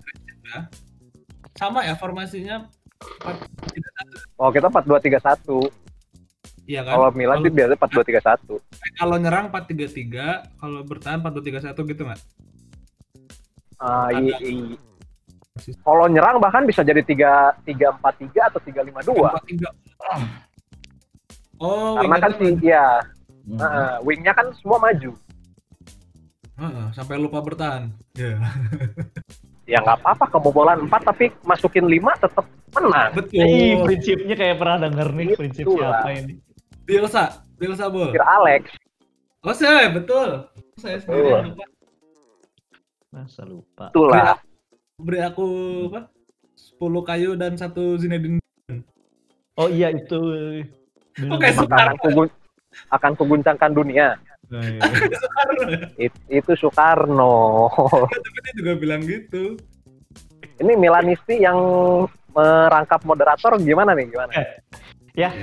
sama 1.54 1.84
ya 1.84 1.92
formasinya 1.94 2.64
empat- 3.20 3.44
oh 4.40 4.50
kita 4.50 4.72
empat 4.72 4.86
dua 4.88 5.00
tiga 5.04 5.20
satu 5.20 5.68
Iya 6.64 6.86
kan? 6.86 6.94
kalau 6.96 7.10
Milan 7.12 7.44
sih 7.44 7.52
biasanya 7.52 7.76
empat 7.76 7.92
dua 7.92 8.04
tiga 8.06 8.22
satu 8.24 8.56
Kalau 8.96 9.16
nyerang 9.18 9.50
4-3-3, 9.50 10.56
kalau 10.56 10.80
bertahan 10.86 11.20
4-2-3-1 11.20 11.76
gitu 11.88 12.02
nggak? 12.06 12.22
Ah, 13.80 14.12
Ada. 14.12 14.20
i- 14.44 14.76
i- 15.60 15.76
kalau 15.82 16.08
nyerang 16.08 16.40
bahkan 16.40 16.64
bisa 16.64 16.84
jadi 16.84 17.00
tiga 17.02 17.52
tiga 17.64 17.92
empat 17.92 18.16
tiga 18.18 18.48
atau 18.48 18.60
tiga 18.60 18.80
lima 18.80 19.00
dua 19.02 19.36
4-3. 19.40 19.72
Oh, 21.60 22.00
karena 22.00 22.16
kan 22.18 22.32
wingernya 22.34 22.60
sih 22.60 22.68
ya 22.68 22.86
Hmm. 23.50 23.58
Heeh, 23.58 23.94
wingnya 24.06 24.30
kan 24.32 24.54
semua 24.62 24.78
maju. 24.78 25.10
Heeh, 26.54 26.86
sampai 26.94 27.18
lupa 27.18 27.42
bertahan. 27.42 27.90
Ya. 28.14 28.38
Ya 29.66 29.82
nggak 29.82 30.06
apa-apa 30.06 30.30
kebobolan 30.30 30.86
4 30.86 31.02
tapi 31.02 31.34
masukin 31.42 31.90
5 31.90 32.14
tetap 32.18 32.46
menang. 32.74 33.10
Betul. 33.18 33.42
Ih, 33.42 33.74
prinsipnya 33.82 34.36
kayak 34.38 34.58
pernah 34.58 34.78
denger 34.86 35.08
nih 35.14 35.26
Gitu 35.30 35.40
prinsip 35.40 35.66
siapa 35.66 36.10
ini. 36.14 36.34
Bielsa, 36.86 37.24
Bielsa 37.58 37.86
bol. 37.90 38.14
Kira 38.14 38.28
Alex. 38.38 38.70
Oh 39.42 39.56
saya 39.56 39.90
betul. 39.90 40.46
Saya 40.78 40.98
sendiri 41.02 41.22
Betul. 41.26 41.42
Masa 43.10 43.42
lupa. 43.42 43.90
Itulah. 43.90 44.38
Beri 45.02 45.20
aku 45.26 45.46
apa? 45.90 46.14
10 46.54 47.02
kayu 47.08 47.32
dan 47.34 47.58
satu 47.58 47.98
Zinedine. 47.98 48.38
Oh 49.58 49.66
iya 49.66 49.90
itu. 49.90 50.22
Oke. 51.18 51.48
Maka 51.58 51.76
akan 51.90 51.98
kugun- 52.00 52.36
akan 52.94 53.12
kuguncangkan 53.18 53.72
dunia. 53.74 54.16
Nah, 54.54 54.62
iya. 54.62 54.82
It- 55.98 56.26
itu 56.30 56.52
Soekarno. 56.54 57.68
Tapi 58.14 58.40
dia 58.46 58.54
juga 58.62 58.72
bilang 58.78 59.02
gitu. 59.02 59.58
Ini 60.60 60.74
Milanisti 60.78 61.42
yang 61.42 61.58
merangkap 62.30 63.02
moderator 63.08 63.58
gimana 63.58 63.98
nih? 63.98 64.06
Gimana? 64.12 64.32
Ya, 65.18 65.34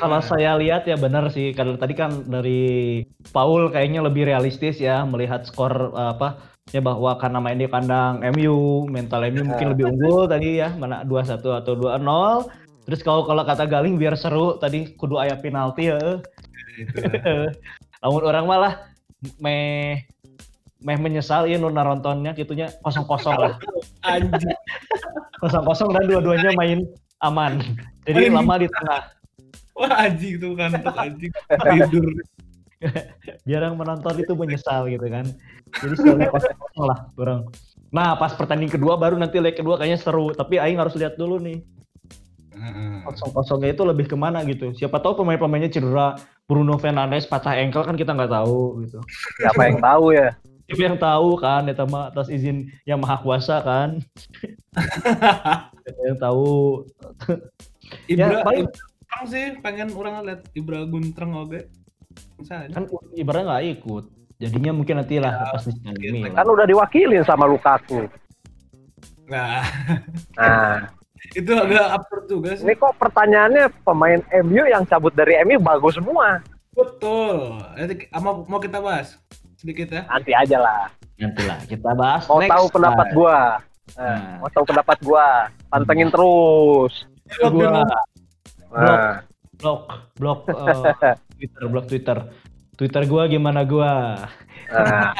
Kalau 0.00 0.24
saya 0.24 0.56
lihat 0.56 0.88
ya 0.88 0.96
benar 0.96 1.28
sih. 1.28 1.52
Kalau 1.52 1.76
tadi 1.76 1.92
kan 1.92 2.24
dari 2.24 3.04
Paul 3.34 3.68
kayaknya 3.68 4.00
lebih 4.00 4.24
realistis 4.24 4.80
ya 4.80 5.04
melihat 5.04 5.44
skor 5.44 5.92
eh, 5.92 6.10
apa 6.16 6.53
ya 6.72 6.80
bahwa 6.80 7.12
karena 7.20 7.38
main 7.42 7.60
di 7.60 7.68
kandang 7.68 8.24
MU, 8.32 8.88
mental 8.88 9.28
MU 9.28 9.42
mungkin 9.44 9.76
lebih 9.76 9.84
unggul 9.92 10.24
tadi 10.24 10.64
ya, 10.64 10.72
mana 10.72 11.04
2-1 11.04 11.44
atau 11.44 11.72
2-0. 11.76 12.48
Terus 12.84 13.00
kalau 13.00 13.24
kalau 13.24 13.42
kata 13.44 13.64
Galing 13.64 13.96
biar 13.96 14.12
seru 14.16 14.60
tadi 14.60 14.92
kudu 14.96 15.16
aya 15.16 15.36
penalti 15.40 15.88
ya. 15.88 16.20
Namun 18.04 18.22
orang 18.24 18.44
malah 18.44 18.74
meh 19.40 20.04
meh 20.84 20.98
menyesal 21.00 21.48
ya 21.48 21.56
nu 21.56 21.72
narontonnya 21.72 22.36
gitunya 22.36 22.68
kosong-kosong 22.84 23.36
lah. 23.40 23.56
Kosong-kosong 25.40 25.96
dan 25.96 26.04
dua-duanya 26.08 26.52
main 26.60 26.84
aman. 27.24 27.60
Jadi 28.04 28.28
lama 28.28 28.60
di 28.60 28.68
tengah. 28.68 29.02
Wah 29.74 30.04
anjing 30.04 30.36
tuh 30.36 30.52
kan 30.52 30.76
anjing 30.76 31.32
tidur. 31.48 32.04
biar 33.46 33.60
yang 33.70 33.76
menonton 33.76 34.14
itu 34.20 34.32
menyesal 34.36 34.86
gitu 34.88 35.06
kan. 35.08 35.24
Jadi 35.82 35.94
sekali 35.96 36.24
kosong 36.32 36.84
lah 36.84 36.98
orang 37.18 37.42
nah 37.94 38.18
pas 38.18 38.34
pertandingan 38.34 38.74
kedua 38.74 38.98
baru 38.98 39.14
nanti 39.14 39.38
leg 39.38 39.54
kedua 39.54 39.78
kayaknya 39.78 40.02
seru. 40.02 40.34
Tapi 40.34 40.58
Aing 40.58 40.82
harus 40.82 40.98
lihat 40.98 41.14
dulu 41.14 41.38
nih. 41.38 41.62
Kosong 43.06 43.30
kosongnya 43.34 43.70
itu 43.70 43.82
lebih 43.86 44.06
ke 44.10 44.16
mana 44.18 44.42
gitu. 44.46 44.74
Siapa 44.74 44.98
tahu 44.98 45.22
pemain-pemainnya 45.22 45.70
cedera. 45.70 46.18
Bruno 46.44 46.76
Fernandes 46.76 47.24
patah 47.24 47.56
ankle 47.56 47.88
kan 47.88 47.96
kita 47.96 48.12
nggak 48.12 48.28
tahu 48.28 48.84
gitu. 48.84 48.98
Siapa 49.40 49.60
yang 49.64 49.78
tahu 49.80 50.12
ya? 50.12 50.28
siapa 50.64 50.80
yang 50.80 50.96
tahu 50.96 51.28
kan 51.36 51.68
ya 51.68 51.76
mah 51.84 52.08
atas 52.08 52.32
izin 52.32 52.72
yang 52.88 52.96
maha 53.00 53.20
kuasa 53.20 53.60
kan. 53.60 54.00
Siapa 54.74 56.00
yang 56.08 56.18
tahu. 56.20 56.84
Ibra, 58.12 58.40
Ya, 58.40 58.44
paling- 58.44 58.68
Ibra 58.72 59.20
sih 59.28 59.46
pengen 59.60 59.92
orang 59.92 60.24
lihat 60.24 60.40
Ibra 60.56 60.88
Guntreng 60.88 61.32
oke. 61.36 61.68
Misalnya. 62.36 62.68
kan 62.70 62.84
ibaratnya 63.14 63.44
nggak 63.46 63.64
ikut 63.74 64.04
jadinya 64.34 64.72
mungkin 64.72 64.94
nanti 64.98 65.16
lah 65.16 65.32
Ya, 65.32 65.46
pas 65.50 65.64
di 65.64 65.72
ini 66.02 66.18
mungkin. 66.20 66.34
Kan 66.34 66.46
udah 66.46 66.66
diwakilin 66.66 67.22
sama 67.22 67.44
Lukaku. 67.44 68.04
Nah, 69.24 69.64
Nah, 70.34 70.90
itu 71.38 71.48
agak 71.50 71.86
absurd 71.92 72.24
juga 72.26 72.48
sih. 72.52 72.62
ini 72.62 72.74
kok 72.74 72.92
pertanyaannya 72.94 73.72
pemain 73.80 74.20
MU 74.42 74.62
yang 74.64 74.84
cabut 74.84 75.12
dari 75.12 75.40
MU 75.42 75.56
bagus 75.58 75.94
semua. 75.94 76.44
Betul. 76.74 77.62
Nanti 77.72 78.04
ama 78.10 78.42
mau 78.42 78.58
kita 78.58 78.78
bahas 78.78 79.16
sedikit 79.56 79.88
ya. 79.88 80.02
Nanti 80.04 80.32
aja 80.32 80.58
lah. 80.58 80.82
nanti 81.14 81.46
lah 81.46 81.62
kita 81.62 81.94
bahas 81.94 82.26
Mau 82.26 82.42
next 82.42 82.50
tahu 82.50 82.64
pendapat 82.70 83.06
gua. 83.14 83.38
Nah, 83.94 84.02
Nah. 84.02 84.42
mau 84.42 84.50
tahu 84.50 84.64
pendapat 84.66 84.98
gua. 85.00 85.28
Pantengin 85.70 86.10
terus. 86.10 86.92
gua 87.46 87.86
Nah, 88.68 89.22
blok 89.58 89.82
blok 90.18 90.40
eh, 90.50 91.14
Twitter 91.36 91.64
blok 91.70 91.86
Twitter 91.90 92.18
Twitter 92.74 93.02
gua 93.06 93.30
gimana 93.30 93.62
gua 93.62 94.24
nah. 94.70 95.12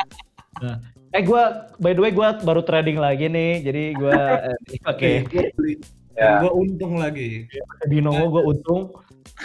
eh 1.17 1.23
gua 1.23 1.71
by 1.79 1.95
the 1.95 2.03
way 2.03 2.11
gua 2.11 2.39
baru 2.43 2.63
trading 2.67 2.99
lagi 2.99 3.31
nih 3.31 3.63
jadi 3.63 3.85
gua 3.95 4.19
eh, 4.51 4.79
pakai 4.87 5.13
Gua 5.29 5.45
beli. 5.59 5.75
Ya. 6.15 6.47
Gua 6.47 6.55
untung 6.55 6.95
lagi. 7.03 7.51
Binomo 7.91 8.31
gua 8.31 8.43
untung 8.47 8.95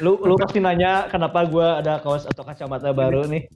lu 0.06 0.22
lu 0.22 0.38
pasti 0.38 0.62
nanya 0.62 1.10
kenapa 1.10 1.42
gua 1.50 1.82
ada 1.82 1.98
kaos 1.98 2.30
atau 2.30 2.46
kacamata 2.46 2.94
baru 2.94 3.26
nih 3.26 3.50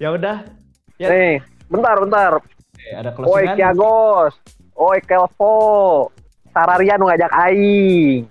ya 0.00 0.16
udah 0.16 0.48
Ya. 1.02 1.08
Nih, 1.10 1.34
bentar, 1.66 1.96
bentar. 1.98 2.32
Oke, 2.38 2.88
ada 2.94 3.10
Oi 3.26 3.44
Kiagos. 3.58 4.38
Oi 4.78 4.98
Kelvo. 5.02 6.14
Sararian 6.52 7.00
nu 7.00 7.08
ngajak 7.08 7.32
aing. 7.32 8.28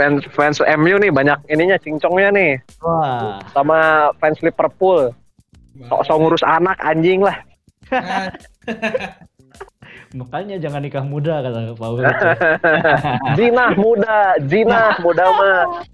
fans 0.00 0.24
fans 0.32 0.58
MU 0.80 0.96
nih 0.96 1.12
banyak 1.12 1.36
ininya 1.52 1.76
cincongnya 1.76 2.32
nih 2.32 2.52
wah 2.80 3.36
sama 3.52 4.10
fans 4.16 4.40
Liverpool. 4.40 5.12
Sok-sok 5.80 6.16
ngurus 6.20 6.44
anak 6.44 6.76
anjing 6.82 7.20
lah. 7.24 7.36
Makanya 10.18 10.58
jangan 10.58 10.82
nikah 10.82 11.06
muda 11.06 11.38
kata 11.38 11.78
Paul 11.78 12.02
Zina 13.38 13.70
muda, 13.78 14.34
Zina 14.50 14.98
muda 14.98 15.26
mah. 15.30 15.86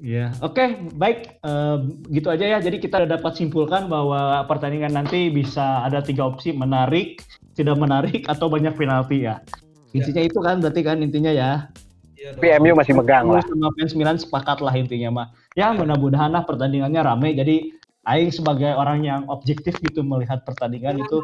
Iya, 0.00 0.32
oke, 0.40 0.92
baik, 0.96 1.18
Eh, 1.40 1.76
gitu 2.20 2.28
aja 2.32 2.44
ya. 2.44 2.58
Jadi 2.60 2.80
kita 2.80 3.04
udah 3.04 3.20
dapat 3.20 3.32
simpulkan 3.36 3.88
bahwa 3.88 4.44
pertandingan 4.44 4.92
nanti 4.92 5.28
bisa 5.32 5.84
ada 5.84 6.04
tiga 6.04 6.28
opsi, 6.28 6.52
menarik, 6.52 7.20
tidak 7.56 7.76
menarik, 7.80 8.24
atau 8.28 8.48
banyak 8.48 8.76
penalti 8.76 9.24
ya. 9.24 9.40
Intinya 9.96 10.22
itu 10.24 10.38
kan, 10.40 10.60
berarti 10.60 10.80
kan 10.84 11.00
intinya 11.00 11.32
ya. 11.32 11.68
Iya 12.20 12.36
dong. 12.36 12.44
Tapi 12.44 12.46
MU 12.60 12.76
masih 12.76 12.94
megang 12.96 13.26
lah. 13.32 13.40
Sama 13.44 13.72
fans 13.72 13.92
Milan 13.96 14.16
sepakat 14.20 14.60
lah 14.60 14.74
intinya 14.76 15.08
mah. 15.08 15.26
Ya 15.56 15.72
mudah-mudahan 15.72 16.30
lah 16.32 16.44
pertandingannya 16.44 17.00
rame. 17.00 17.32
Jadi 17.32 17.72
Aing 18.04 18.32
sebagai 18.32 18.72
orang 18.76 19.04
yang 19.04 19.28
objektif 19.28 19.76
gitu 19.80 20.00
melihat 20.00 20.40
pertandingan 20.44 21.00
itu 21.00 21.20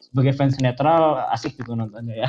sebagai 0.00 0.32
fans 0.36 0.56
netral 0.60 1.20
asik 1.32 1.56
gitu 1.56 1.76
nontonnya 1.76 2.28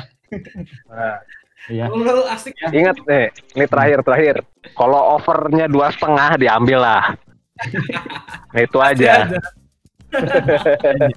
Iya. 1.66 1.90
Lu 1.90 2.22
asik 2.28 2.54
ya. 2.56 2.68
ingat 2.70 2.96
nih, 3.02 3.26
ini 3.56 3.64
terakhir 3.66 3.98
terakhir. 4.06 4.36
Kalau 4.76 5.18
overnya 5.18 5.66
dua 5.66 5.90
setengah 5.90 6.38
diambil 6.38 6.78
lah. 6.78 7.04
Nah, 8.52 8.60
itu 8.60 8.78
aja. 8.78 9.12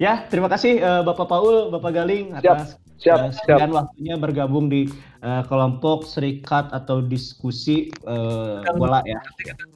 Ya, 0.00 0.24
terima 0.32 0.48
kasih 0.48 0.80
eh, 0.80 1.02
Bapak 1.04 1.28
Paul, 1.28 1.68
Bapak 1.68 1.92
Galing 1.92 2.32
atas 2.32 2.80
Siap, 3.00 3.20
eh, 3.20 3.32
siap. 3.32 3.68
waktunya 3.68 4.16
bergabung 4.16 4.68
di 4.68 4.88
eh, 5.20 5.42
kelompok 5.44 6.04
serikat 6.04 6.72
atau 6.72 7.00
diskusi 7.00 7.88
eh, 7.88 8.58
bola 8.76 9.04
ya. 9.04 9.20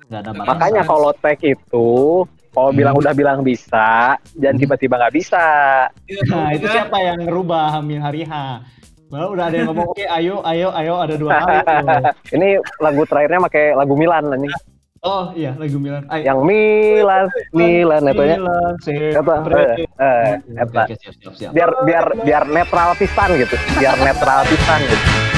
Nggak 0.09 0.21
ada. 0.25 0.31
Makanya 0.33 0.83
kalau 0.85 1.13
tag 1.17 1.41
itu, 1.41 2.25
kalau 2.53 2.71
Hmm. 2.73 2.77
bilang 2.77 2.97
udah 2.97 3.13
bilang 3.13 3.41
bisa, 3.41 4.17
jangan 4.37 4.57
tiba-tiba 4.57 4.97
nggak 4.97 5.13
bisa. 5.17 5.45
Iya, 6.09 6.21
Nah, 6.33 6.49
itu 6.53 6.67
siapa 6.69 6.97
yang 7.01 7.25
ngerubah 7.25 7.81
Hamil 7.81 8.01
Hari 8.01 8.25
H? 9.15 9.19
Baru 9.23 9.29
udah 9.39 9.47
ada 9.47 9.57
yang 9.57 9.69
ngomong, 9.71 9.89
oke 9.95 10.05
ayo, 10.11 10.35
ayo, 10.43 10.69
ayo, 10.75 10.95
ada 10.99 11.15
dua 11.15 11.31
kali 11.39 11.57
tuh. 11.63 11.87
Ini 12.37 12.49
lagu 12.83 13.03
terakhirnya 13.07 13.41
pakai 13.47 13.65
lagu 13.79 13.95
Milan 13.95 14.35
anjing. 14.35 14.51
Oh 15.05 15.31
iya 15.37 15.53
lagu 15.61 15.77
Milan. 15.77 16.09
Ay, 16.09 16.25
yang 16.25 16.41
Milan 16.43 17.29
Milan 17.53 18.09
eta 18.09 18.25
sempre. 18.81 19.85
eh, 20.01 20.41
biar 21.53 21.71
biar 21.85 22.05
biar 22.25 22.45
netral 22.49 22.97
pisan 22.97 23.37
gitu 23.37 23.53
biar 23.77 24.01
netral 24.01 24.49
pisan 24.49 24.81
gitu 24.89 25.34